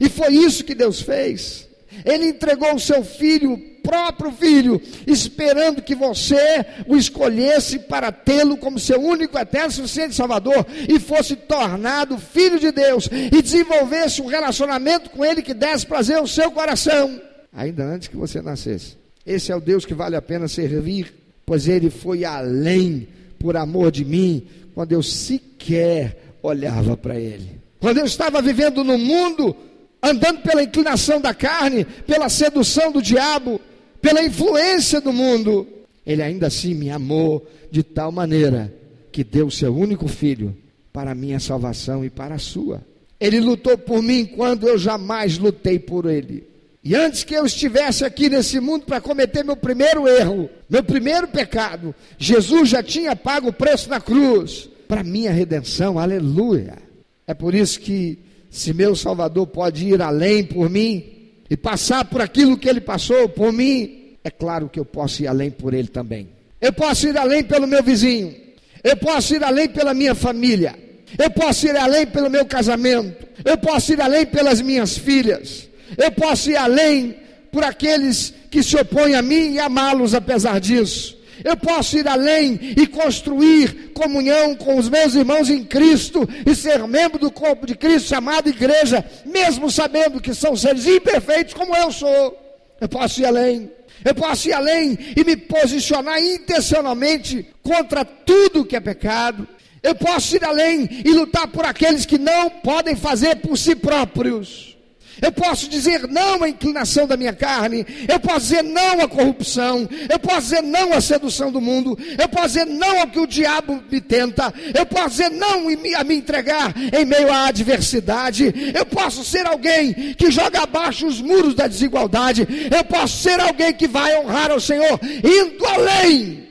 E 0.00 0.08
foi 0.08 0.34
isso 0.34 0.64
que 0.64 0.74
Deus 0.74 1.02
fez. 1.02 1.68
Ele 2.04 2.28
entregou 2.28 2.74
o 2.74 2.80
seu 2.80 3.04
filho, 3.04 3.60
próprio 3.82 4.30
filho, 4.32 4.80
esperando 5.06 5.82
que 5.82 5.94
você 5.94 6.64
o 6.86 6.96
escolhesse 6.96 7.78
para 7.78 8.12
tê-lo 8.12 8.56
como 8.56 8.78
seu 8.78 9.00
único 9.00 9.38
eterno 9.38 9.70
suficiente 9.70 10.14
Salvador 10.14 10.66
e 10.88 10.98
fosse 10.98 11.36
tornado 11.36 12.18
filho 12.18 12.58
de 12.58 12.70
Deus 12.70 13.08
e 13.12 13.42
desenvolvesse 13.42 14.22
um 14.22 14.26
relacionamento 14.26 15.10
com 15.10 15.24
ele 15.24 15.42
que 15.42 15.54
desse 15.54 15.86
prazer 15.86 16.16
ao 16.16 16.26
seu 16.26 16.50
coração, 16.50 17.20
ainda 17.52 17.84
antes 17.84 18.08
que 18.08 18.16
você 18.16 18.40
nascesse. 18.40 18.96
Esse 19.26 19.52
é 19.52 19.56
o 19.56 19.60
Deus 19.60 19.84
que 19.84 19.94
vale 19.94 20.16
a 20.16 20.22
pena 20.22 20.48
servir 20.48 21.22
pois 21.44 21.68
ele 21.68 21.90
foi 21.90 22.24
além 22.24 23.08
por 23.38 23.56
amor 23.56 23.90
de 23.90 24.04
mim, 24.04 24.46
quando 24.74 24.92
eu 24.92 25.02
sequer 25.02 26.36
olhava 26.42 26.96
para 26.96 27.18
ele. 27.18 27.60
Quando 27.80 27.98
eu 27.98 28.04
estava 28.04 28.40
vivendo 28.40 28.84
no 28.84 28.96
mundo, 28.96 29.54
andando 30.02 30.40
pela 30.40 30.62
inclinação 30.62 31.20
da 31.20 31.34
carne, 31.34 31.84
pela 32.06 32.28
sedução 32.28 32.92
do 32.92 33.02
diabo, 33.02 33.60
pela 34.02 34.22
influência 34.22 35.00
do 35.00 35.12
mundo, 35.12 35.66
ele 36.04 36.22
ainda 36.22 36.48
assim 36.48 36.74
me 36.74 36.90
amou 36.90 37.46
de 37.70 37.84
tal 37.84 38.10
maneira 38.10 38.74
que 39.12 39.22
deu 39.22 39.48
seu 39.48 39.74
único 39.74 40.08
filho 40.08 40.56
para 40.92 41.12
a 41.12 41.14
minha 41.14 41.38
salvação 41.38 42.04
e 42.04 42.10
para 42.10 42.34
a 42.34 42.38
sua. 42.38 42.82
Ele 43.20 43.38
lutou 43.38 43.78
por 43.78 44.02
mim 44.02 44.26
quando 44.26 44.66
eu 44.66 44.76
jamais 44.76 45.38
lutei 45.38 45.78
por 45.78 46.06
ele. 46.10 46.44
E 46.82 46.96
antes 46.96 47.22
que 47.22 47.32
eu 47.32 47.46
estivesse 47.46 48.04
aqui 48.04 48.28
nesse 48.28 48.58
mundo 48.58 48.84
para 48.84 49.00
cometer 49.00 49.44
meu 49.44 49.56
primeiro 49.56 50.08
erro, 50.08 50.50
meu 50.68 50.82
primeiro 50.82 51.28
pecado, 51.28 51.94
Jesus 52.18 52.68
já 52.68 52.82
tinha 52.82 53.14
pago 53.14 53.50
o 53.50 53.52
preço 53.52 53.88
na 53.88 54.00
cruz 54.00 54.68
para 54.88 55.04
minha 55.04 55.30
redenção. 55.30 55.96
Aleluia. 55.96 56.76
É 57.24 57.32
por 57.32 57.54
isso 57.54 57.78
que 57.78 58.18
se 58.50 58.74
meu 58.74 58.96
Salvador 58.96 59.46
pode 59.46 59.86
ir 59.86 60.02
além 60.02 60.44
por 60.44 60.68
mim 60.68 61.21
e 61.52 61.56
passar 61.56 62.06
por 62.06 62.22
aquilo 62.22 62.56
que 62.56 62.66
ele 62.66 62.80
passou 62.80 63.28
por 63.28 63.52
mim, 63.52 64.16
é 64.24 64.30
claro 64.30 64.70
que 64.70 64.80
eu 64.80 64.86
posso 64.86 65.22
ir 65.22 65.26
além 65.26 65.50
por 65.50 65.74
ele 65.74 65.88
também. 65.88 66.26
Eu 66.58 66.72
posso 66.72 67.06
ir 67.06 67.18
além 67.18 67.44
pelo 67.44 67.66
meu 67.66 67.82
vizinho. 67.82 68.34
Eu 68.82 68.96
posso 68.96 69.34
ir 69.34 69.44
além 69.44 69.68
pela 69.68 69.92
minha 69.92 70.14
família. 70.14 70.74
Eu 71.18 71.30
posso 71.30 71.66
ir 71.66 71.76
além 71.76 72.06
pelo 72.06 72.30
meu 72.30 72.46
casamento. 72.46 73.26
Eu 73.44 73.58
posso 73.58 73.92
ir 73.92 74.00
além 74.00 74.24
pelas 74.24 74.62
minhas 74.62 74.96
filhas. 74.96 75.68
Eu 75.98 76.10
posso 76.12 76.50
ir 76.50 76.56
além 76.56 77.16
por 77.50 77.62
aqueles 77.62 78.32
que 78.50 78.62
se 78.62 78.74
opõem 78.78 79.14
a 79.14 79.20
mim 79.20 79.52
e 79.52 79.58
amá-los 79.58 80.14
apesar 80.14 80.58
disso. 80.58 81.18
Eu 81.44 81.56
posso 81.56 81.98
ir 81.98 82.06
além 82.06 82.58
e 82.76 82.86
construir 82.86 83.92
comunhão 83.94 84.54
com 84.54 84.76
os 84.76 84.88
meus 84.88 85.14
irmãos 85.14 85.50
em 85.50 85.64
Cristo 85.64 86.28
e 86.46 86.54
ser 86.54 86.86
membro 86.86 87.18
do 87.18 87.30
corpo 87.30 87.66
de 87.66 87.74
Cristo, 87.74 88.08
chamado 88.08 88.48
igreja, 88.48 89.04
mesmo 89.24 89.70
sabendo 89.70 90.20
que 90.20 90.34
são 90.34 90.56
seres 90.56 90.86
imperfeitos 90.86 91.54
como 91.54 91.76
eu 91.76 91.90
sou. 91.90 92.38
Eu 92.80 92.88
posso 92.88 93.20
ir 93.20 93.26
além. 93.26 93.70
Eu 94.04 94.14
posso 94.14 94.48
ir 94.48 94.52
além 94.52 94.98
e 95.16 95.24
me 95.24 95.36
posicionar 95.36 96.20
intencionalmente 96.20 97.46
contra 97.62 98.04
tudo 98.04 98.64
que 98.64 98.74
é 98.74 98.80
pecado. 98.80 99.46
Eu 99.82 99.94
posso 99.94 100.36
ir 100.36 100.44
além 100.44 100.88
e 101.04 101.12
lutar 101.12 101.48
por 101.48 101.64
aqueles 101.64 102.06
que 102.06 102.18
não 102.18 102.50
podem 102.50 102.96
fazer 102.96 103.36
por 103.36 103.56
si 103.56 103.74
próprios. 103.74 104.71
Eu 105.20 105.32
posso 105.32 105.68
dizer 105.68 106.06
não 106.08 106.42
à 106.42 106.48
inclinação 106.48 107.06
da 107.06 107.16
minha 107.16 107.32
carne. 107.32 107.84
Eu 108.08 108.18
posso 108.20 108.40
dizer 108.40 108.62
não 108.62 109.00
à 109.00 109.08
corrupção. 109.08 109.88
Eu 110.08 110.18
posso 110.18 110.42
dizer 110.42 110.62
não 110.62 110.92
à 110.92 111.00
sedução 111.00 111.50
do 111.50 111.60
mundo. 111.60 111.98
Eu 112.18 112.28
posso 112.28 112.48
dizer 112.48 112.66
não 112.66 113.00
ao 113.00 113.06
que 113.08 113.18
o 113.18 113.26
diabo 113.26 113.82
me 113.90 114.00
tenta. 114.00 114.52
Eu 114.74 114.86
posso 114.86 115.10
dizer 115.10 115.30
não 115.30 115.68
a 115.68 116.04
me 116.04 116.14
entregar 116.14 116.74
em 116.92 117.04
meio 117.04 117.32
à 117.32 117.48
adversidade. 117.48 118.52
Eu 118.74 118.86
posso 118.86 119.24
ser 119.24 119.46
alguém 119.46 120.14
que 120.14 120.30
joga 120.30 120.62
abaixo 120.62 121.06
os 121.06 121.20
muros 121.20 121.54
da 121.54 121.66
desigualdade. 121.66 122.46
Eu 122.70 122.84
posso 122.84 123.22
ser 123.22 123.40
alguém 123.40 123.72
que 123.72 123.88
vai 123.88 124.16
honrar 124.18 124.50
ao 124.50 124.60
Senhor 124.60 124.98
indo 125.22 125.64
além. 125.66 126.48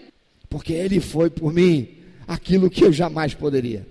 Porque 0.50 0.74
Ele 0.74 1.00
foi 1.00 1.30
por 1.30 1.54
mim 1.54 1.88
aquilo 2.28 2.70
que 2.70 2.84
eu 2.84 2.94
jamais 2.94 3.34
poderia. 3.34 3.91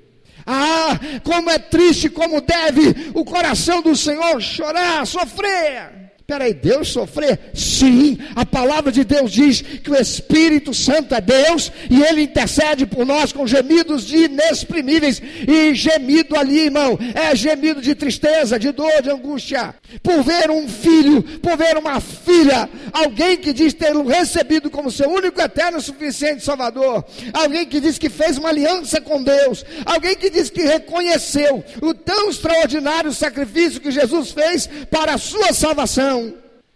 Ah, 0.52 0.98
como 1.22 1.48
é 1.48 1.60
triste, 1.60 2.10
como 2.10 2.40
deve 2.40 3.12
o 3.14 3.24
coração 3.24 3.80
do 3.80 3.94
Senhor 3.94 4.40
chorar, 4.40 5.06
sofrer. 5.06 5.99
Peraí, 6.30 6.54
Deus 6.54 6.90
sofrer? 6.90 7.40
Sim, 7.52 8.16
a 8.36 8.46
palavra 8.46 8.92
de 8.92 9.02
Deus 9.02 9.32
diz 9.32 9.62
que 9.62 9.90
o 9.90 9.96
Espírito 9.96 10.72
Santo 10.72 11.12
é 11.12 11.20
Deus 11.20 11.72
e 11.90 12.04
ele 12.04 12.22
intercede 12.22 12.86
por 12.86 13.04
nós 13.04 13.32
com 13.32 13.48
gemidos 13.48 14.12
inexprimíveis. 14.12 15.20
E 15.20 15.74
gemido 15.74 16.36
ali, 16.38 16.66
irmão, 16.66 16.96
é 17.16 17.34
gemido 17.34 17.82
de 17.82 17.96
tristeza, 17.96 18.60
de 18.60 18.70
dor, 18.70 19.02
de 19.02 19.10
angústia. 19.10 19.74
Por 20.04 20.22
ver 20.22 20.52
um 20.52 20.68
filho, 20.68 21.20
por 21.40 21.56
ver 21.56 21.76
uma 21.76 21.98
filha, 22.00 22.70
alguém 22.92 23.36
que 23.36 23.52
diz 23.52 23.74
ter 23.74 23.92
recebido 23.96 24.70
como 24.70 24.88
seu 24.88 25.10
único 25.10 25.40
eterno 25.40 25.80
suficiente 25.80 26.44
Salvador, 26.44 27.04
alguém 27.32 27.66
que 27.66 27.80
diz 27.80 27.98
que 27.98 28.08
fez 28.08 28.38
uma 28.38 28.50
aliança 28.50 29.00
com 29.00 29.20
Deus, 29.20 29.64
alguém 29.84 30.14
que 30.14 30.30
diz 30.30 30.48
que 30.48 30.62
reconheceu 30.62 31.64
o 31.82 31.92
tão 31.92 32.30
extraordinário 32.30 33.12
sacrifício 33.12 33.80
que 33.80 33.90
Jesus 33.90 34.30
fez 34.30 34.68
para 34.88 35.14
a 35.14 35.18
sua 35.18 35.52
salvação 35.52 36.19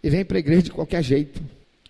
e 0.05 0.09
vem 0.11 0.23
para 0.23 0.37
a 0.37 0.39
igreja 0.39 0.61
de 0.61 0.71
qualquer 0.71 1.03
jeito. 1.03 1.41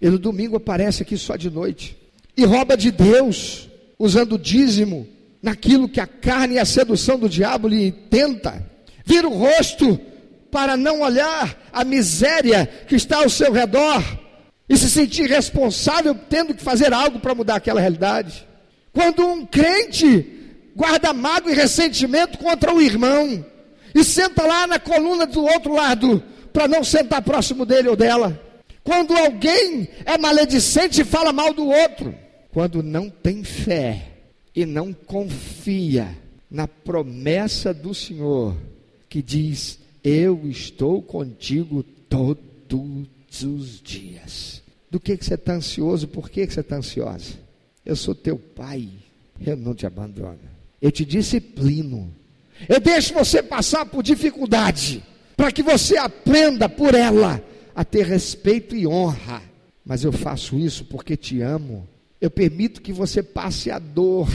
E 0.02 0.10
no 0.10 0.18
domingo 0.18 0.56
aparece 0.56 1.04
aqui 1.04 1.18
só 1.18 1.36
de 1.36 1.50
noite. 1.50 1.98
E 2.38 2.46
rouba 2.46 2.78
de 2.78 2.90
Deus, 2.90 3.68
usando 4.00 4.40
dízimo, 4.40 5.06
naquilo 5.44 5.90
que 5.90 6.00
a 6.00 6.08
carne 6.08 6.56
e 6.56 6.60
a 6.60 6.64
sedução 6.64 7.20
do 7.20 7.28
diabo 7.28 7.68
lhe 7.68 7.92
tenta. 7.92 8.66
Vira 9.06 9.28
o 9.28 9.38
rosto 9.38 10.00
para 10.50 10.78
não 10.78 11.02
olhar 11.02 11.62
a 11.74 11.84
miséria 11.84 12.66
que 12.88 12.96
está 12.96 13.18
ao 13.18 13.30
seu 13.30 13.52
redor 13.52 14.02
e 14.70 14.78
se 14.78 14.90
sentir 14.90 15.30
responsável 15.30 16.16
tendo 16.30 16.56
que 16.56 16.64
fazer 16.64 16.94
algo 16.94 17.20
para 17.20 17.36
mudar 17.36 17.56
aquela 17.56 17.82
realidade. 17.82 18.48
Quando 18.94 19.28
um 19.28 19.46
crente 19.46 20.26
guarda 20.74 21.12
mágoa 21.12 21.52
e 21.52 21.56
ressentimento 21.56 22.38
contra 22.38 22.74
o 22.74 22.82
irmão 22.82 23.46
e 23.94 24.06
senta 24.06 24.44
lá 24.44 24.66
na 24.66 24.80
coluna 24.80 25.26
do 25.26 25.44
outro 25.44 25.74
lado 25.74 26.24
para 26.56 26.70
não 26.70 26.86
sentar 26.86 27.22
próximo 27.22 27.66
dele 27.66 27.90
ou 27.90 27.98
dela. 27.98 28.42
Quando 28.82 29.14
alguém 29.14 29.90
é 30.06 30.18
maledicente 30.18 31.02
e 31.02 31.06
fala 31.06 31.34
mal 31.34 31.54
do 31.54 31.68
outro. 31.68 32.16
Quando 32.54 32.82
não 32.82 33.10
tem 33.10 33.44
fé 33.44 34.08
e 34.56 34.66
não 34.66 34.94
confia 34.94 36.18
na 36.50 36.66
promessa 36.66 37.74
do 37.74 37.94
Senhor, 37.94 38.56
que 39.10 39.22
diz: 39.22 39.78
Eu 40.02 40.48
estou 40.48 41.02
contigo 41.02 41.84
todos 42.08 43.44
os 43.44 43.82
dias. 43.82 44.64
Do 44.90 44.98
que, 44.98 45.18
que 45.18 45.26
você 45.26 45.34
está 45.34 45.56
ansioso? 45.56 46.08
Por 46.08 46.30
que, 46.30 46.48
que 46.48 46.54
você 46.54 46.62
está 46.62 46.78
ansiosa? 46.78 47.34
Eu 47.86 47.98
sou 47.98 48.16
teu 48.16 48.38
pai, 48.38 48.88
eu 49.46 49.58
não 49.58 49.76
te 49.76 49.86
abandono. 49.86 50.40
Eu 50.82 50.90
te 50.90 51.04
disciplino. 51.04 52.14
Eu 52.70 52.80
deixo 52.80 53.14
você 53.14 53.44
passar 53.44 53.86
por 53.86 54.02
dificuldade, 54.02 55.04
para 55.36 55.52
que 55.52 55.62
você 55.62 55.98
aprenda 55.98 56.70
por 56.70 56.94
ela 56.94 57.44
a 57.76 57.84
ter 57.84 58.06
respeito 58.06 58.76
e 58.76 58.88
honra. 58.88 59.42
Mas 59.86 60.04
eu 60.04 60.12
faço 60.12 60.58
isso 60.58 60.86
porque 60.86 61.16
te 61.16 61.42
amo. 61.42 61.88
Eu 62.20 62.32
permito 62.32 62.82
que 62.82 62.94
você 62.94 63.22
passe 63.22 63.70
a 63.70 63.78
dor, 63.78 64.30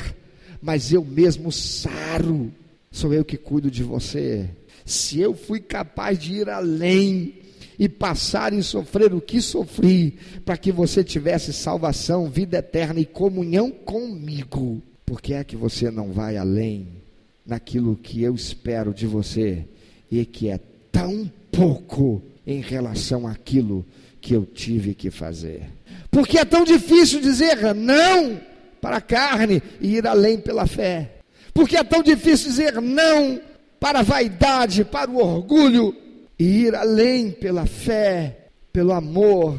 mas 0.62 0.92
eu 0.92 1.04
mesmo 1.04 1.50
saro. 1.50 2.52
Sou 2.90 3.12
eu 3.12 3.24
que 3.24 3.36
cuido 3.36 3.70
de 3.70 3.82
você. 3.82 4.48
Se 4.84 5.20
eu 5.20 5.34
fui 5.34 5.60
capaz 5.60 6.18
de 6.18 6.34
ir 6.34 6.48
além 6.48 7.34
e 7.78 7.88
passar 7.88 8.52
e 8.52 8.62
sofrer 8.62 9.14
o 9.14 9.20
que 9.20 9.40
sofri, 9.40 10.18
para 10.44 10.56
que 10.56 10.70
você 10.70 11.02
tivesse 11.02 11.52
salvação, 11.52 12.28
vida 12.28 12.58
eterna 12.58 13.00
e 13.00 13.06
comunhão 13.06 13.70
comigo, 13.70 14.82
por 15.06 15.20
que 15.22 15.32
é 15.32 15.42
que 15.42 15.56
você 15.56 15.90
não 15.90 16.12
vai 16.12 16.36
além 16.36 16.88
naquilo 17.46 17.96
que 17.96 18.22
eu 18.22 18.34
espero 18.34 18.92
de 18.92 19.06
você 19.06 19.64
e 20.10 20.24
que 20.26 20.48
é 20.48 20.60
tão 20.90 21.30
pouco 21.52 22.22
em 22.46 22.60
relação 22.60 23.26
àquilo 23.26 23.84
que 24.20 24.34
eu 24.34 24.44
tive 24.44 24.94
que 24.94 25.10
fazer? 25.10 25.68
Porque 26.10 26.38
é 26.38 26.44
tão 26.44 26.64
difícil 26.64 27.20
dizer 27.20 27.74
não 27.74 28.40
para 28.80 28.96
a 28.96 29.00
carne 29.00 29.62
e 29.80 29.96
ir 29.96 30.06
além 30.06 30.38
pela 30.38 30.66
fé. 30.66 31.16
Porque 31.52 31.76
é 31.76 31.84
tão 31.84 32.02
difícil 32.02 32.50
dizer 32.50 32.80
não 32.80 33.40
para 33.78 34.00
a 34.00 34.02
vaidade, 34.02 34.84
para 34.84 35.10
o 35.10 35.18
orgulho 35.18 35.94
e 36.38 36.62
ir 36.64 36.74
além 36.74 37.30
pela 37.30 37.66
fé, 37.66 38.46
pelo 38.72 38.92
amor, 38.92 39.58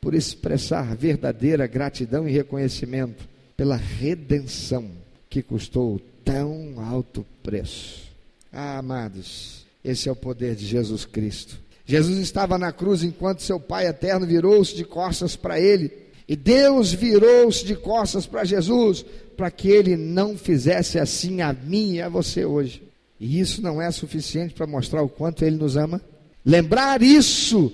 por 0.00 0.14
expressar 0.14 0.96
verdadeira 0.96 1.66
gratidão 1.66 2.28
e 2.28 2.32
reconhecimento 2.32 3.28
pela 3.56 3.76
redenção 3.76 4.90
que 5.28 5.42
custou 5.42 6.00
tão 6.24 6.74
alto 6.78 7.26
preço. 7.42 8.10
Ah, 8.52 8.78
amados, 8.78 9.59
esse 9.84 10.08
é 10.08 10.12
o 10.12 10.16
poder 10.16 10.54
de 10.54 10.66
Jesus 10.66 11.04
Cristo. 11.04 11.58
Jesus 11.84 12.18
estava 12.18 12.58
na 12.58 12.70
cruz 12.70 13.02
enquanto 13.02 13.42
seu 13.42 13.58
Pai 13.58 13.86
eterno 13.86 14.26
virou-se 14.26 14.74
de 14.76 14.84
costas 14.84 15.34
para 15.34 15.58
ele. 15.58 15.90
E 16.28 16.36
Deus 16.36 16.92
virou-se 16.92 17.64
de 17.64 17.74
costas 17.74 18.26
para 18.26 18.44
Jesus, 18.44 19.04
para 19.36 19.50
que 19.50 19.68
ele 19.68 19.96
não 19.96 20.38
fizesse 20.38 20.98
assim 20.98 21.40
a 21.40 21.52
mim 21.52 21.94
e 21.94 22.02
a 22.02 22.08
você 22.08 22.44
hoje. 22.44 22.82
E 23.18 23.40
isso 23.40 23.60
não 23.60 23.82
é 23.82 23.90
suficiente 23.90 24.54
para 24.54 24.66
mostrar 24.66 25.02
o 25.02 25.08
quanto 25.08 25.44
ele 25.44 25.56
nos 25.56 25.76
ama? 25.76 26.00
Lembrar 26.44 27.02
isso 27.02 27.72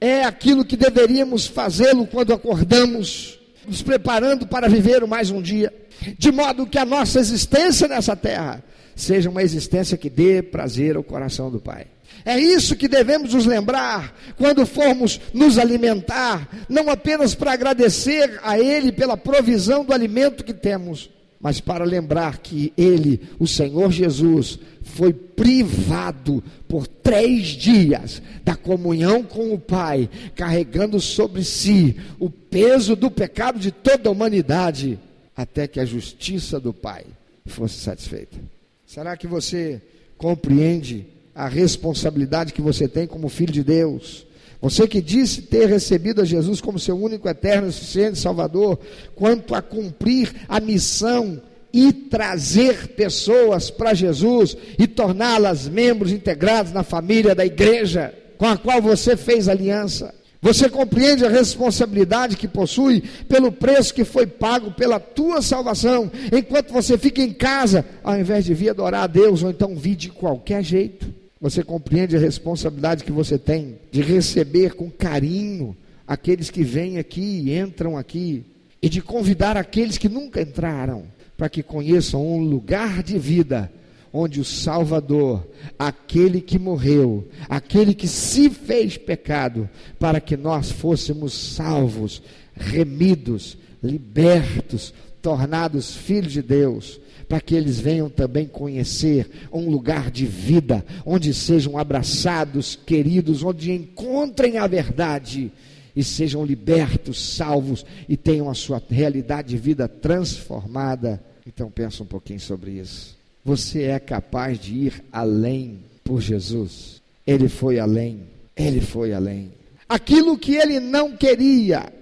é 0.00 0.22
aquilo 0.24 0.64
que 0.64 0.76
deveríamos 0.76 1.46
fazê-lo 1.46 2.06
quando 2.06 2.34
acordamos, 2.34 3.38
nos 3.66 3.80
preparando 3.80 4.46
para 4.46 4.68
viver 4.68 5.06
mais 5.06 5.30
um 5.30 5.40
dia, 5.40 5.72
de 6.18 6.30
modo 6.30 6.66
que 6.66 6.78
a 6.78 6.84
nossa 6.84 7.18
existência 7.18 7.88
nessa 7.88 8.14
terra 8.14 8.62
seja 8.94 9.30
uma 9.30 9.42
existência 9.42 9.96
que 9.96 10.10
dê 10.10 10.42
prazer 10.42 10.96
ao 10.96 11.02
coração 11.02 11.50
do 11.50 11.60
Pai. 11.60 11.86
É 12.24 12.38
isso 12.38 12.76
que 12.76 12.88
devemos 12.88 13.34
nos 13.34 13.44
lembrar 13.44 14.16
quando 14.36 14.64
formos 14.64 15.20
nos 15.32 15.58
alimentar, 15.58 16.48
não 16.68 16.88
apenas 16.88 17.34
para 17.34 17.52
agradecer 17.52 18.40
a 18.42 18.58
Ele 18.58 18.92
pela 18.92 19.16
provisão 19.16 19.84
do 19.84 19.92
alimento 19.92 20.44
que 20.44 20.54
temos, 20.54 21.10
mas 21.40 21.60
para 21.60 21.84
lembrar 21.84 22.38
que 22.38 22.72
Ele, 22.76 23.20
o 23.38 23.46
Senhor 23.46 23.92
Jesus, 23.92 24.58
foi 24.82 25.12
privado 25.12 26.42
por 26.66 26.86
três 26.86 27.48
dias 27.48 28.22
da 28.42 28.56
comunhão 28.56 29.22
com 29.22 29.52
o 29.52 29.58
Pai, 29.58 30.08
carregando 30.34 31.00
sobre 31.00 31.44
si 31.44 31.96
o 32.18 32.30
peso 32.30 32.96
do 32.96 33.10
pecado 33.10 33.58
de 33.58 33.70
toda 33.70 34.08
a 34.08 34.12
humanidade, 34.12 34.98
até 35.36 35.66
que 35.66 35.80
a 35.80 35.84
justiça 35.84 36.58
do 36.58 36.72
Pai 36.72 37.04
fosse 37.44 37.74
satisfeita. 37.80 38.53
Será 38.94 39.16
que 39.16 39.26
você 39.26 39.82
compreende 40.16 41.04
a 41.34 41.48
responsabilidade 41.48 42.52
que 42.52 42.62
você 42.62 42.86
tem 42.86 43.08
como 43.08 43.28
filho 43.28 43.52
de 43.52 43.64
Deus? 43.64 44.24
Você 44.60 44.86
que 44.86 45.02
disse 45.02 45.42
ter 45.42 45.68
recebido 45.68 46.22
a 46.22 46.24
Jesus 46.24 46.60
como 46.60 46.78
seu 46.78 46.96
único, 46.96 47.28
eterno 47.28 47.72
suficiente 47.72 48.20
Salvador, 48.20 48.78
quanto 49.16 49.52
a 49.52 49.60
cumprir 49.60 50.32
a 50.48 50.60
missão 50.60 51.42
e 51.72 51.92
trazer 51.92 52.90
pessoas 52.90 53.68
para 53.68 53.94
Jesus 53.94 54.56
e 54.78 54.86
torná-las 54.86 55.66
membros 55.66 56.12
integrados 56.12 56.70
na 56.70 56.84
família 56.84 57.34
da 57.34 57.44
igreja 57.44 58.14
com 58.38 58.46
a 58.46 58.56
qual 58.56 58.80
você 58.80 59.16
fez 59.16 59.48
aliança. 59.48 60.14
Você 60.44 60.68
compreende 60.68 61.24
a 61.24 61.30
responsabilidade 61.30 62.36
que 62.36 62.46
possui 62.46 63.02
pelo 63.26 63.50
preço 63.50 63.94
que 63.94 64.04
foi 64.04 64.26
pago 64.26 64.72
pela 64.72 65.00
tua 65.00 65.40
salvação, 65.40 66.12
enquanto 66.30 66.70
você 66.70 66.98
fica 66.98 67.22
em 67.22 67.32
casa, 67.32 67.82
ao 68.04 68.20
invés 68.20 68.44
de 68.44 68.52
vir 68.52 68.68
adorar 68.68 69.04
a 69.04 69.06
Deus 69.06 69.42
ou 69.42 69.48
então 69.48 69.74
vir 69.74 69.96
de 69.96 70.10
qualquer 70.10 70.62
jeito. 70.62 71.08
Você 71.40 71.64
compreende 71.64 72.14
a 72.14 72.20
responsabilidade 72.20 73.04
que 73.04 73.10
você 73.10 73.38
tem 73.38 73.78
de 73.90 74.02
receber 74.02 74.74
com 74.74 74.90
carinho 74.90 75.74
aqueles 76.06 76.50
que 76.50 76.62
vêm 76.62 76.98
aqui 76.98 77.44
e 77.46 77.58
entram 77.58 77.96
aqui, 77.96 78.44
e 78.82 78.88
de 78.90 79.00
convidar 79.00 79.56
aqueles 79.56 79.96
que 79.96 80.10
nunca 80.10 80.42
entraram, 80.42 81.04
para 81.38 81.48
que 81.48 81.62
conheçam 81.62 82.22
um 82.22 82.44
lugar 82.44 83.02
de 83.02 83.18
vida 83.18 83.72
onde 84.16 84.40
o 84.40 84.44
Salvador, 84.44 85.44
aquele 85.76 86.40
que 86.40 86.56
morreu, 86.56 87.26
aquele 87.48 87.92
que 87.92 88.06
se 88.06 88.48
fez 88.48 88.96
pecado, 88.96 89.68
para 89.98 90.20
que 90.20 90.36
nós 90.36 90.70
fôssemos 90.70 91.32
salvos, 91.34 92.22
remidos, 92.54 93.58
libertos, 93.82 94.94
tornados 95.20 95.96
filhos 95.96 96.32
de 96.32 96.42
Deus, 96.42 97.00
para 97.28 97.40
que 97.40 97.56
eles 97.56 97.80
venham 97.80 98.08
também 98.08 98.46
conhecer 98.46 99.28
um 99.52 99.68
lugar 99.68 100.12
de 100.12 100.26
vida, 100.26 100.86
onde 101.04 101.34
sejam 101.34 101.76
abraçados, 101.76 102.78
queridos, 102.86 103.42
onde 103.42 103.72
encontrem 103.72 104.58
a 104.58 104.66
verdade 104.68 105.50
e 105.96 106.04
sejam 106.04 106.44
libertos, 106.44 107.34
salvos 107.34 107.84
e 108.08 108.16
tenham 108.16 108.48
a 108.48 108.54
sua 108.54 108.80
realidade 108.88 109.48
de 109.48 109.56
vida 109.56 109.88
transformada. 109.88 111.20
Então 111.44 111.68
pensa 111.68 112.04
um 112.04 112.06
pouquinho 112.06 112.38
sobre 112.38 112.72
isso. 112.72 113.23
Você 113.44 113.82
é 113.82 113.98
capaz 113.98 114.58
de 114.58 114.74
ir 114.74 115.04
além 115.12 115.80
por 116.02 116.20
Jesus. 116.20 117.02
Ele 117.26 117.48
foi 117.48 117.78
além. 117.78 118.22
Ele 118.56 118.80
foi 118.80 119.12
além. 119.12 119.52
Aquilo 119.86 120.38
que 120.38 120.54
ele 120.54 120.80
não 120.80 121.14
queria 121.14 121.92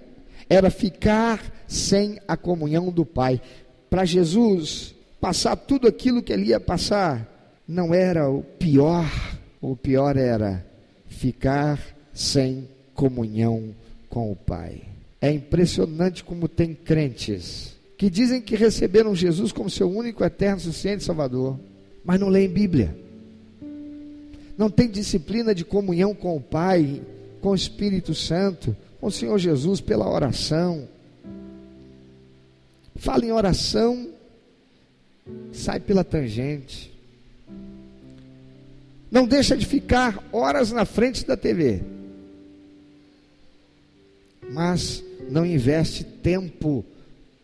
era 0.48 0.70
ficar 0.70 1.40
sem 1.66 2.20
a 2.28 2.36
comunhão 2.36 2.90
do 2.90 3.04
Pai. 3.04 3.40
Para 3.90 4.04
Jesus, 4.04 4.94
passar 5.20 5.56
tudo 5.56 5.88
aquilo 5.88 6.22
que 6.22 6.32
ele 6.32 6.46
ia 6.46 6.60
passar, 6.60 7.28
não 7.66 7.92
era 7.92 8.30
o 8.30 8.42
pior, 8.42 9.10
o 9.60 9.74
pior 9.74 10.16
era 10.16 10.64
ficar 11.06 11.80
sem 12.12 12.68
comunhão 12.94 13.74
com 14.08 14.30
o 14.30 14.36
Pai. 14.36 14.82
É 15.20 15.30
impressionante 15.30 16.22
como 16.22 16.46
tem 16.46 16.74
crentes 16.74 17.71
que 18.02 18.10
dizem 18.10 18.42
que 18.42 18.56
receberam 18.56 19.14
Jesus 19.14 19.52
como 19.52 19.70
seu 19.70 19.88
único, 19.88 20.24
eterno, 20.24 20.58
suficiente 20.58 21.04
Salvador, 21.04 21.56
mas 22.04 22.18
não 22.18 22.28
leem 22.28 22.48
Bíblia. 22.48 22.98
Não 24.58 24.68
tem 24.68 24.90
disciplina 24.90 25.54
de 25.54 25.64
comunhão 25.64 26.12
com 26.12 26.36
o 26.36 26.40
Pai, 26.40 27.00
com 27.40 27.50
o 27.50 27.54
Espírito 27.54 28.12
Santo, 28.12 28.76
com 29.00 29.06
o 29.06 29.12
Senhor 29.12 29.38
Jesus 29.38 29.80
pela 29.80 30.12
oração. 30.12 30.88
Fala 32.96 33.24
em 33.24 33.30
oração 33.30 34.08
sai 35.52 35.78
pela 35.78 36.02
tangente. 36.02 36.92
Não 39.12 39.28
deixa 39.28 39.56
de 39.56 39.64
ficar 39.64 40.28
horas 40.32 40.72
na 40.72 40.84
frente 40.84 41.24
da 41.24 41.36
TV. 41.36 41.80
Mas 44.50 45.04
não 45.30 45.46
investe 45.46 46.02
tempo 46.02 46.84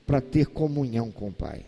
para 0.08 0.22
ter 0.22 0.46
comunhão 0.46 1.10
com 1.10 1.28
o 1.28 1.32
Pai. 1.32 1.66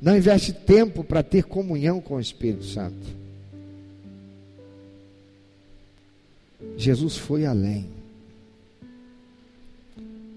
Não 0.00 0.16
investe 0.16 0.50
tempo 0.50 1.04
para 1.04 1.22
ter 1.22 1.44
comunhão 1.44 2.00
com 2.00 2.14
o 2.14 2.20
Espírito 2.20 2.64
Santo. 2.64 3.06
Jesus 6.74 7.18
foi 7.18 7.44
além. 7.44 7.86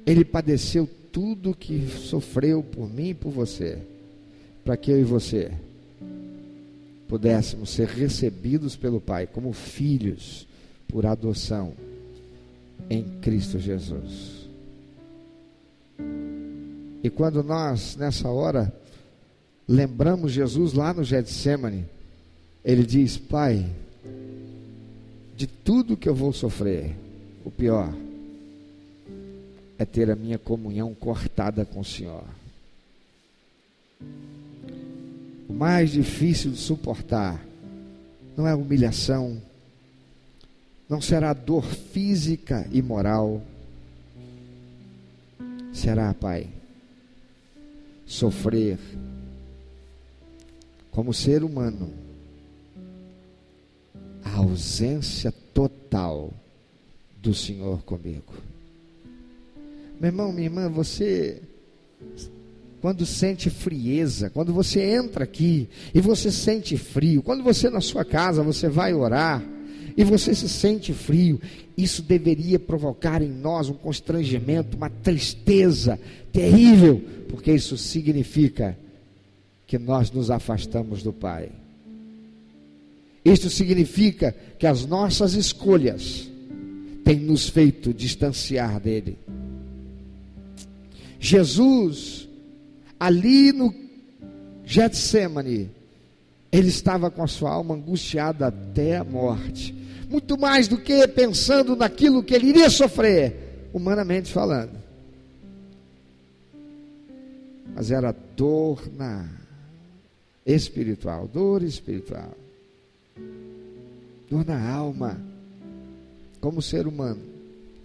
Ele 0.06 0.26
padeceu 0.26 0.88
tudo 1.14 1.56
que 1.56 1.88
sofreu 1.88 2.62
por 2.62 2.90
mim 2.90 3.12
e 3.12 3.14
por 3.14 3.32
você, 3.32 3.80
para 4.66 4.76
que 4.76 4.92
eu 4.92 5.00
e 5.00 5.04
você 5.04 5.54
pudéssemos 7.08 7.70
ser 7.70 7.88
recebidos 7.88 8.76
pelo 8.76 9.00
Pai 9.00 9.28
como 9.28 9.54
filhos 9.54 10.46
por 10.90 11.06
adoção 11.06 11.74
em 12.90 13.04
Cristo 13.22 13.60
Jesus. 13.60 14.45
E 17.06 17.10
quando 17.12 17.44
nós, 17.44 17.96
nessa 17.96 18.28
hora, 18.30 18.74
lembramos 19.68 20.32
Jesus 20.32 20.74
lá 20.74 20.91
no 20.91 21.04
Getsemane, 21.04 21.86
ele 22.63 22.84
diz: 22.84 23.15
Pai, 23.15 23.63
de 25.38 25.46
tudo 25.46 25.96
que 25.96 26.10
eu 26.10 26.15
vou 26.15 26.34
sofrer, 26.34 26.98
o 27.46 27.52
pior 27.52 27.94
é 29.78 29.86
ter 29.86 30.10
a 30.10 30.15
minha 30.15 30.39
comunhão 30.39 30.96
cortada 30.96 31.63
com 31.63 31.82
o 31.82 31.86
Senhor. 31.86 32.24
O 35.48 35.54
mais 35.54 35.91
difícil 35.91 36.50
de 36.50 36.58
suportar 36.58 37.39
não 38.36 38.48
é 38.48 38.52
a 38.54 38.58
humilhação, 38.58 39.39
não 40.89 41.00
será 41.00 41.34
dor 41.34 41.65
física 41.65 42.68
e 42.72 42.82
moral, 42.82 43.44
será, 45.72 46.12
Pai, 46.12 46.55
sofrer 48.06 48.78
como 50.91 51.13
ser 51.13 51.44
humano 51.44 51.94
a 54.24 54.38
ausência 54.38 55.34
total 55.54 56.34
do 57.18 57.34
Senhor 57.34 57.82
comigo. 57.84 58.34
Meu 60.00 60.10
irmão, 60.10 60.32
minha 60.32 60.48
irmã, 60.48 60.70
você 60.70 61.41
quando 62.82 63.06
sente 63.06 63.50
frieza, 63.50 64.30
quando 64.30 64.54
você 64.54 64.80
entra 64.80 65.24
aqui 65.24 65.68
e 65.94 66.00
você 66.00 66.32
sente 66.32 66.78
frio, 66.78 67.24
quando 67.24 67.44
você 67.44 67.70
na 67.70 67.82
sua 67.82 68.06
casa 68.06 68.44
você 68.44 68.70
vai 68.70 68.94
orar 68.94 69.44
e 69.98 70.04
você 70.04 70.36
se 70.36 70.50
sente 70.50 70.94
frio, 70.94 71.40
isso 71.78 72.02
deveria 72.02 72.60
provocar 72.60 73.22
em 73.22 73.30
nós 73.30 73.70
um 73.70 73.74
constrangimento, 73.74 74.76
uma 74.76 74.90
tristeza 74.90 76.00
terrível, 76.34 77.02
porque 77.30 77.54
isso 77.54 77.78
significa 77.78 78.78
que 79.66 79.78
nós 79.78 80.12
nos 80.12 80.30
afastamos 80.30 81.02
do 81.02 81.14
Pai. 81.14 81.50
Isto 83.24 83.50
significa 83.50 84.36
que 84.60 84.68
as 84.68 84.86
nossas 84.86 85.34
escolhas 85.34 86.30
têm 87.04 87.20
nos 87.20 87.48
feito 87.48 87.94
distanciar 87.94 88.80
dele. 88.80 89.18
Jesus, 91.20 92.28
ali 93.00 93.52
no 93.52 93.74
Getsemane, 94.66 95.72
ele 96.52 96.68
estava 96.68 97.10
com 97.10 97.24
a 97.24 97.28
sua 97.28 97.52
alma 97.52 97.76
angustiada 97.76 98.48
até 98.48 98.98
a 98.98 99.04
morte. 99.04 99.85
Muito 100.10 100.38
mais 100.38 100.68
do 100.68 100.78
que 100.78 101.08
pensando 101.08 101.76
naquilo 101.76 102.24
que 102.24 102.34
ele 102.34 102.48
iria 102.48 102.70
sofrer, 102.70 103.70
humanamente 103.74 104.32
falando. 104.32 104.78
Mas 107.74 107.91
era 107.91 108.15
dor 108.36 108.82
na 108.96 109.28
espiritual, 110.46 111.28
dor 111.28 111.63
espiritual. 111.63 112.32
Dor 114.30 114.46
na 114.46 114.70
alma, 114.70 115.20
como 116.39 116.62
ser 116.62 116.88
humano, 116.88 117.22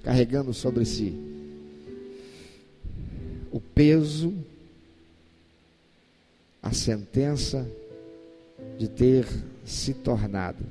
carregando 0.02 0.54
sobre 0.54 0.84
si 0.84 1.30
o 3.50 3.60
peso, 3.60 4.32
a 6.62 6.72
sentença 6.72 7.66
de 8.78 8.88
ter 8.88 9.26
se 9.64 9.92
tornado 9.92 10.64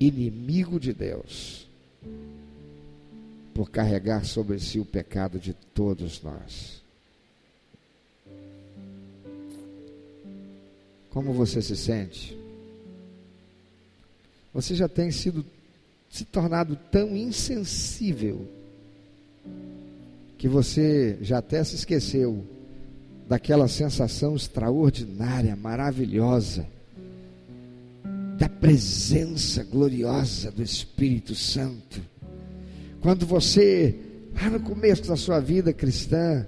inimigo 0.00 0.80
de 0.80 0.94
Deus, 0.94 1.68
por 3.52 3.70
carregar 3.70 4.24
sobre 4.24 4.58
si 4.58 4.80
o 4.80 4.84
pecado 4.84 5.38
de 5.38 5.52
todos 5.52 6.22
nós. 6.22 6.80
Como 11.10 11.32
você 11.32 11.60
se 11.60 11.76
sente? 11.76 12.38
Você 14.54 14.74
já 14.74 14.88
tem 14.88 15.10
sido 15.10 15.44
se 16.08 16.24
tornado 16.24 16.76
tão 16.90 17.16
insensível 17.16 18.48
que 20.38 20.48
você 20.48 21.18
já 21.20 21.38
até 21.38 21.62
se 21.62 21.76
esqueceu 21.76 22.44
daquela 23.28 23.68
sensação 23.68 24.34
extraordinária, 24.34 25.54
maravilhosa, 25.54 26.66
presença 28.60 29.64
gloriosa 29.64 30.50
do 30.50 30.62
Espírito 30.62 31.34
Santo. 31.34 32.00
Quando 33.00 33.24
você, 33.24 33.96
lá 34.34 34.50
no 34.50 34.60
começo 34.60 35.08
da 35.08 35.16
sua 35.16 35.40
vida 35.40 35.72
cristã, 35.72 36.46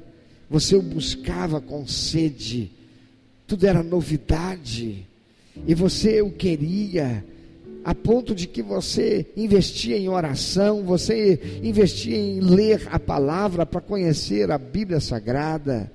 você 0.50 0.76
o 0.76 0.82
buscava 0.82 1.60
com 1.60 1.86
sede, 1.86 2.70
tudo 3.46 3.66
era 3.66 3.82
novidade, 3.82 5.08
e 5.66 5.74
você 5.74 6.20
o 6.20 6.30
queria, 6.30 7.24
a 7.82 7.94
ponto 7.94 8.34
de 8.34 8.46
que 8.46 8.62
você 8.62 9.26
investia 9.34 9.96
em 9.96 10.08
oração, 10.08 10.84
você 10.84 11.60
investia 11.62 12.16
em 12.16 12.40
ler 12.40 12.86
a 12.90 13.00
palavra 13.00 13.64
para 13.64 13.80
conhecer 13.80 14.50
a 14.50 14.58
Bíblia 14.58 15.00
Sagrada, 15.00 15.90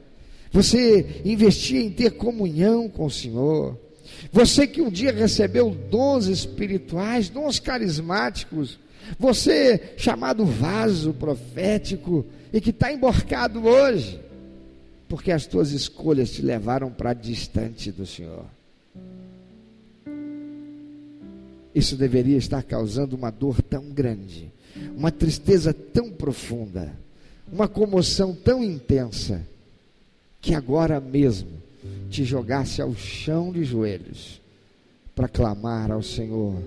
você 0.52 1.22
investia 1.24 1.80
em 1.80 1.92
ter 1.92 2.12
comunhão 2.12 2.90
com 2.90 3.06
o 3.06 3.12
Senhor. 3.12 3.87
Você 4.32 4.68
que 4.68 4.82
um 4.82 4.90
dia 4.90 5.12
recebeu 5.12 5.70
dons 5.70 6.26
espirituais, 6.28 7.30
dons 7.30 7.60
carismáticos, 7.60 8.80
você 9.18 9.94
chamado 9.98 10.46
vaso 10.46 11.14
profético 11.14 12.26
e 12.52 12.60
que 12.60 12.72
está 12.72 12.92
emborcado 12.92 13.66
hoje, 13.66 14.20
porque 15.08 15.32
as 15.32 15.46
tuas 15.46 15.72
escolhas 15.72 16.32
te 16.32 16.42
levaram 16.42 16.92
para 16.92 17.14
distante 17.14 17.92
do 17.92 18.06
Senhor. 18.06 18.46
Isso 21.74 21.96
deveria 21.96 22.38
estar 22.38 22.64
causando 22.64 23.16
uma 23.16 23.30
dor 23.30 23.62
tão 23.62 23.90
grande, 23.90 24.52
uma 24.96 25.12
tristeza 25.12 25.74
tão 25.74 26.10
profunda, 26.10 26.92
uma 27.52 27.68
comoção 27.68 28.34
tão 28.34 28.64
intensa, 28.64 29.46
que 30.42 30.56
agora 30.56 31.00
mesmo 31.00 31.67
te 32.10 32.24
jogasse 32.24 32.82
ao 32.82 32.96
chão 32.96 33.52
de 33.52 33.64
joelhos 33.64 34.42
para 35.16 35.28
clamar 35.28 35.92
ao 35.92 36.02
Senhor: 36.02 36.62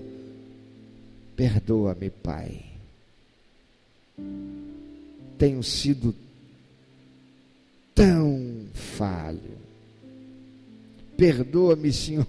Perdoa-me, 1.35 2.09
Pai. 2.09 2.65
Tenho 5.37 5.63
sido 5.63 6.13
tão 7.95 8.67
falho. 8.73 9.57
Perdoa-me, 11.17 11.91
Senhor 11.91 12.27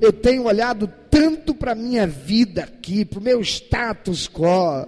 eu 0.00 0.12
tenho 0.12 0.44
olhado 0.44 0.90
tanto 1.10 1.54
para 1.54 1.72
a 1.72 1.74
minha 1.74 2.06
vida 2.06 2.64
aqui, 2.64 3.04
para 3.04 3.18
o 3.18 3.22
meu 3.22 3.40
status 3.40 4.28
quo, 4.28 4.86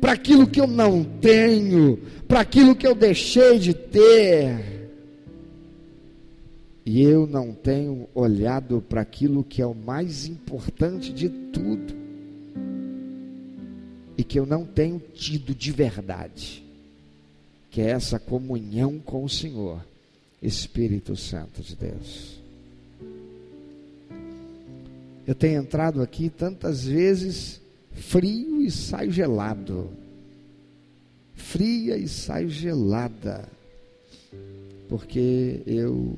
para 0.00 0.12
aquilo 0.12 0.46
que 0.46 0.60
eu 0.60 0.66
não 0.66 1.04
tenho, 1.04 1.98
para 2.26 2.40
aquilo 2.40 2.74
que 2.74 2.86
eu 2.86 2.94
deixei 2.94 3.58
de 3.58 3.72
ter. 3.72 4.83
E 6.86 7.02
eu 7.02 7.26
não 7.26 7.54
tenho 7.54 8.06
olhado 8.14 8.82
para 8.82 9.00
aquilo 9.00 9.42
que 9.42 9.62
é 9.62 9.66
o 9.66 9.74
mais 9.74 10.26
importante 10.26 11.12
de 11.12 11.30
tudo. 11.30 11.94
E 14.18 14.22
que 14.22 14.38
eu 14.38 14.44
não 14.44 14.66
tenho 14.66 15.00
tido 15.14 15.54
de 15.54 15.72
verdade. 15.72 16.62
Que 17.70 17.80
é 17.80 17.90
essa 17.90 18.18
comunhão 18.18 18.98
com 18.98 19.24
o 19.24 19.28
Senhor, 19.28 19.84
Espírito 20.42 21.16
Santo 21.16 21.62
de 21.62 21.74
Deus. 21.74 22.38
Eu 25.26 25.34
tenho 25.34 25.62
entrado 25.62 26.02
aqui 26.02 26.28
tantas 26.28 26.84
vezes 26.84 27.62
frio 27.92 28.60
e 28.60 28.70
saio 28.70 29.10
gelado. 29.10 29.88
Fria 31.34 31.96
e 31.96 32.06
saio 32.06 32.50
gelada. 32.50 33.48
Porque 34.86 35.62
eu 35.66 36.14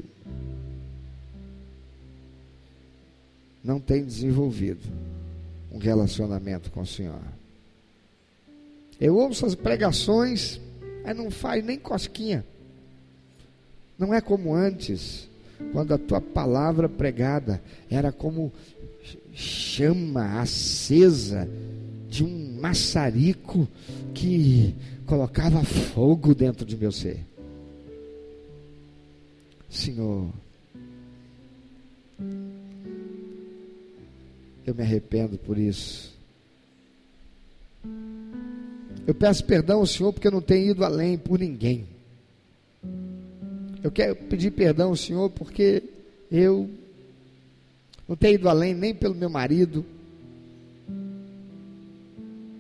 não 3.67 3.81
tenho 3.81 4.07
desenvolvido 4.07 4.87
um 5.73 5.79
relacionamento 5.79 6.71
com 6.71 6.83
o 6.83 6.87
Senhor. 6.87 7.21
Eu 9.01 9.17
ouço 9.17 9.45
as 9.45 9.57
pregações, 9.57 10.61
mas 11.05 11.17
não 11.17 11.31
faz 11.31 11.65
nem 11.65 11.77
cosquinha. 11.77 12.47
Não 13.99 14.15
é 14.15 14.21
como 14.21 14.55
antes, 14.55 15.29
quando 15.73 15.93
a 15.93 15.99
tua 15.99 16.21
palavra 16.21 16.89
pregada 16.89 17.61
era 17.91 18.13
como 18.13 18.53
chama 19.35 20.41
acesa 20.41 21.49
de 22.09 22.25
um 22.25 22.61
maçarico 22.61 23.69
que 24.15 24.75
colocava 25.07 25.65
fogo 25.65 26.35
dentro 26.35 26.65
de 26.65 26.77
meu 26.77 26.93
ser. 26.93 27.19
Senhor, 29.69 30.31
Eu 34.67 34.75
me 34.75 34.83
arrependo 34.83 35.39
por 35.39 35.57
isso. 35.57 36.13
Eu 39.07 39.15
peço 39.15 39.45
perdão 39.45 39.79
ao 39.79 39.87
Senhor 39.87 40.13
porque 40.13 40.27
eu 40.27 40.33
não 40.33 40.43
tenho 40.43 40.73
ido 40.73 40.85
além 40.85 41.17
por 41.17 41.39
ninguém. 41.39 41.87
Eu 43.83 43.93
quero 43.93 44.17
pedir 44.17 44.51
perdão 44.51 44.89
ao 44.89 44.97
Senhor 44.97 45.31
porque 45.31 45.85
eu 46.31 46.69
não 48.09 48.17
tenho 48.17 48.35
ido 48.35 48.49
além 48.49 48.75
nem 48.75 48.93
pelo 48.93 49.15
meu 49.15 49.31
marido, 49.31 49.85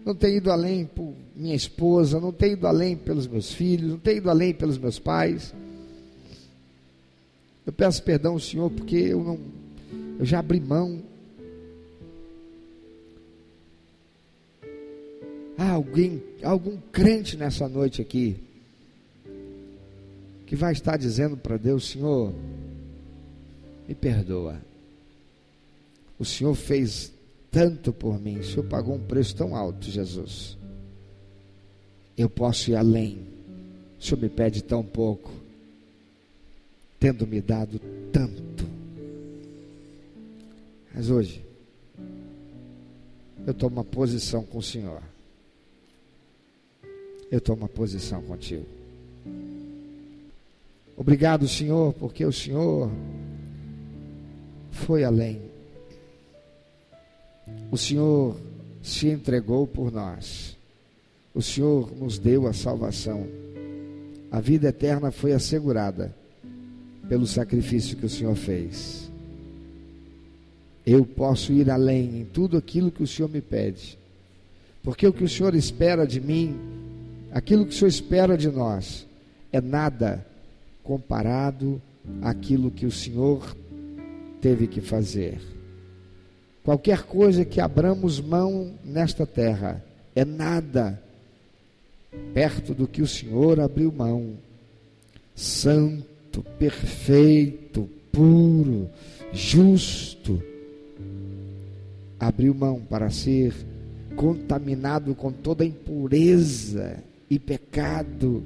não 0.04 0.14
tenho 0.14 0.36
ido 0.36 0.52
além 0.52 0.86
por 0.86 1.12
minha 1.34 1.56
esposa, 1.56 2.20
não 2.20 2.32
tenho 2.32 2.52
ido 2.52 2.68
além 2.68 2.96
pelos 2.96 3.26
meus 3.26 3.52
filhos, 3.52 3.90
não 3.90 3.98
tenho 3.98 4.18
ido 4.18 4.30
além 4.30 4.54
pelos 4.54 4.78
meus 4.78 5.00
pais. 5.00 5.52
Eu 7.66 7.72
peço 7.72 8.00
perdão 8.04 8.34
ao 8.34 8.40
Senhor 8.40 8.70
porque 8.70 8.94
eu 8.96 9.24
não, 9.24 9.40
eu 10.20 10.24
já 10.24 10.38
abri 10.38 10.60
mão. 10.60 11.02
Há 15.66 15.72
alguém, 15.72 16.22
algum 16.44 16.76
crente 16.92 17.36
nessa 17.36 17.68
noite 17.68 18.00
aqui 18.00 18.36
que 20.46 20.54
vai 20.54 20.72
estar 20.72 20.96
dizendo 20.96 21.36
para 21.36 21.56
Deus, 21.56 21.88
Senhor, 21.88 22.32
me 23.88 23.92
perdoa. 23.96 24.62
O 26.16 26.24
Senhor 26.24 26.54
fez 26.54 27.12
tanto 27.50 27.92
por 27.92 28.20
mim, 28.20 28.38
o 28.38 28.44
Senhor 28.44 28.62
pagou 28.68 28.94
um 28.94 29.04
preço 29.04 29.34
tão 29.34 29.56
alto, 29.56 29.90
Jesus. 29.90 30.56
Eu 32.16 32.30
posso 32.30 32.70
ir 32.70 32.76
além. 32.76 33.26
O 33.98 34.04
Senhor 34.04 34.20
me 34.20 34.28
pede 34.28 34.62
tão 34.62 34.84
pouco 34.84 35.32
tendo 37.00 37.26
me 37.26 37.40
dado 37.40 37.80
tanto. 38.12 38.64
Mas 40.94 41.10
hoje, 41.10 41.44
eu 43.44 43.52
tomo 43.52 43.76
uma 43.76 43.84
posição 43.84 44.44
com 44.44 44.58
o 44.58 44.62
Senhor. 44.62 45.02
Eu 47.30 47.40
tomo 47.40 47.62
uma 47.62 47.68
posição 47.68 48.22
contigo. 48.22 48.66
Obrigado, 50.96 51.46
Senhor, 51.46 51.92
porque 51.94 52.24
o 52.24 52.32
Senhor 52.32 52.90
foi 54.70 55.04
além. 55.04 55.42
O 57.70 57.76
Senhor 57.76 58.36
se 58.82 59.08
entregou 59.08 59.66
por 59.66 59.92
nós. 59.92 60.56
O 61.34 61.42
Senhor 61.42 61.92
nos 61.96 62.18
deu 62.18 62.46
a 62.46 62.52
salvação. 62.52 63.26
A 64.30 64.40
vida 64.40 64.68
eterna 64.68 65.10
foi 65.10 65.32
assegurada 65.32 66.14
pelo 67.08 67.26
sacrifício 67.26 67.96
que 67.96 68.06
o 68.06 68.10
Senhor 68.10 68.34
fez. 68.34 69.10
Eu 70.86 71.04
posso 71.04 71.52
ir 71.52 71.70
além 71.70 72.20
em 72.20 72.24
tudo 72.24 72.56
aquilo 72.56 72.90
que 72.90 73.02
o 73.02 73.06
Senhor 73.06 73.28
me 73.28 73.40
pede, 73.40 73.98
porque 74.82 75.06
o 75.06 75.12
que 75.12 75.24
o 75.24 75.28
Senhor 75.28 75.54
espera 75.54 76.06
de 76.06 76.20
mim, 76.20 76.56
aquilo 77.36 77.66
que 77.66 77.74
o 77.74 77.76
Senhor 77.76 77.88
espera 77.88 78.38
de 78.38 78.48
nós, 78.48 79.06
é 79.52 79.60
nada 79.60 80.26
comparado 80.82 81.82
àquilo 82.22 82.70
que 82.70 82.86
o 82.86 82.90
Senhor 82.90 83.54
teve 84.40 84.66
que 84.66 84.80
fazer. 84.80 85.38
Qualquer 86.64 87.02
coisa 87.02 87.44
que 87.44 87.60
abramos 87.60 88.20
mão 88.20 88.72
nesta 88.82 89.26
terra 89.26 89.84
é 90.14 90.24
nada 90.24 90.98
perto 92.32 92.72
do 92.72 92.88
que 92.88 93.02
o 93.02 93.06
Senhor 93.06 93.60
abriu 93.60 93.92
mão. 93.92 94.38
Santo 95.34 96.42
perfeito, 96.58 97.86
puro, 98.10 98.88
justo, 99.30 100.42
abriu 102.18 102.54
mão 102.54 102.80
para 102.80 103.10
ser 103.10 103.52
contaminado 104.16 105.14
com 105.14 105.30
toda 105.30 105.66
impureza 105.66 107.04
e 107.28 107.38
pecado 107.38 108.42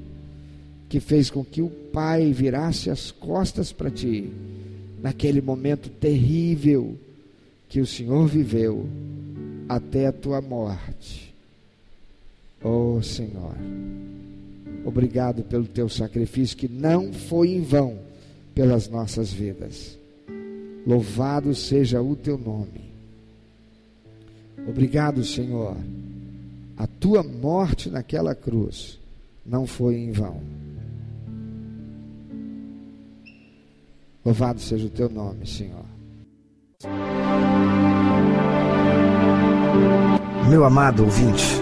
que 0.89 0.99
fez 0.99 1.29
com 1.29 1.43
que 1.43 1.61
o 1.61 1.69
Pai 1.69 2.31
virasse 2.33 2.89
as 2.89 3.11
costas 3.11 3.71
para 3.71 3.89
ti, 3.89 4.29
naquele 5.01 5.41
momento 5.41 5.89
terrível 5.89 6.97
que 7.69 7.79
o 7.79 7.85
Senhor 7.85 8.27
viveu 8.27 8.87
até 9.69 10.07
a 10.07 10.11
tua 10.11 10.41
morte. 10.41 11.33
Oh 12.63 13.01
Senhor. 13.01 13.55
Obrigado 14.83 15.43
pelo 15.43 15.65
teu 15.65 15.87
sacrifício 15.87 16.57
que 16.57 16.67
não 16.67 17.13
foi 17.13 17.51
em 17.51 17.61
vão 17.61 17.99
pelas 18.53 18.87
nossas 18.89 19.31
vidas. 19.31 19.97
Louvado 20.85 21.53
seja 21.53 22.01
o 22.01 22.15
teu 22.15 22.37
nome. 22.37 22.91
Obrigado, 24.67 25.23
Senhor. 25.23 25.77
A 26.81 26.87
tua 26.87 27.21
morte 27.21 27.91
naquela 27.91 28.33
cruz 28.33 28.99
não 29.45 29.67
foi 29.67 29.97
em 29.97 30.11
vão. 30.11 30.41
Louvado 34.25 34.59
seja 34.59 34.87
o 34.87 34.89
teu 34.89 35.07
nome, 35.07 35.45
Senhor. 35.45 35.85
Meu 40.49 40.65
amado 40.65 41.03
ouvinte, 41.03 41.61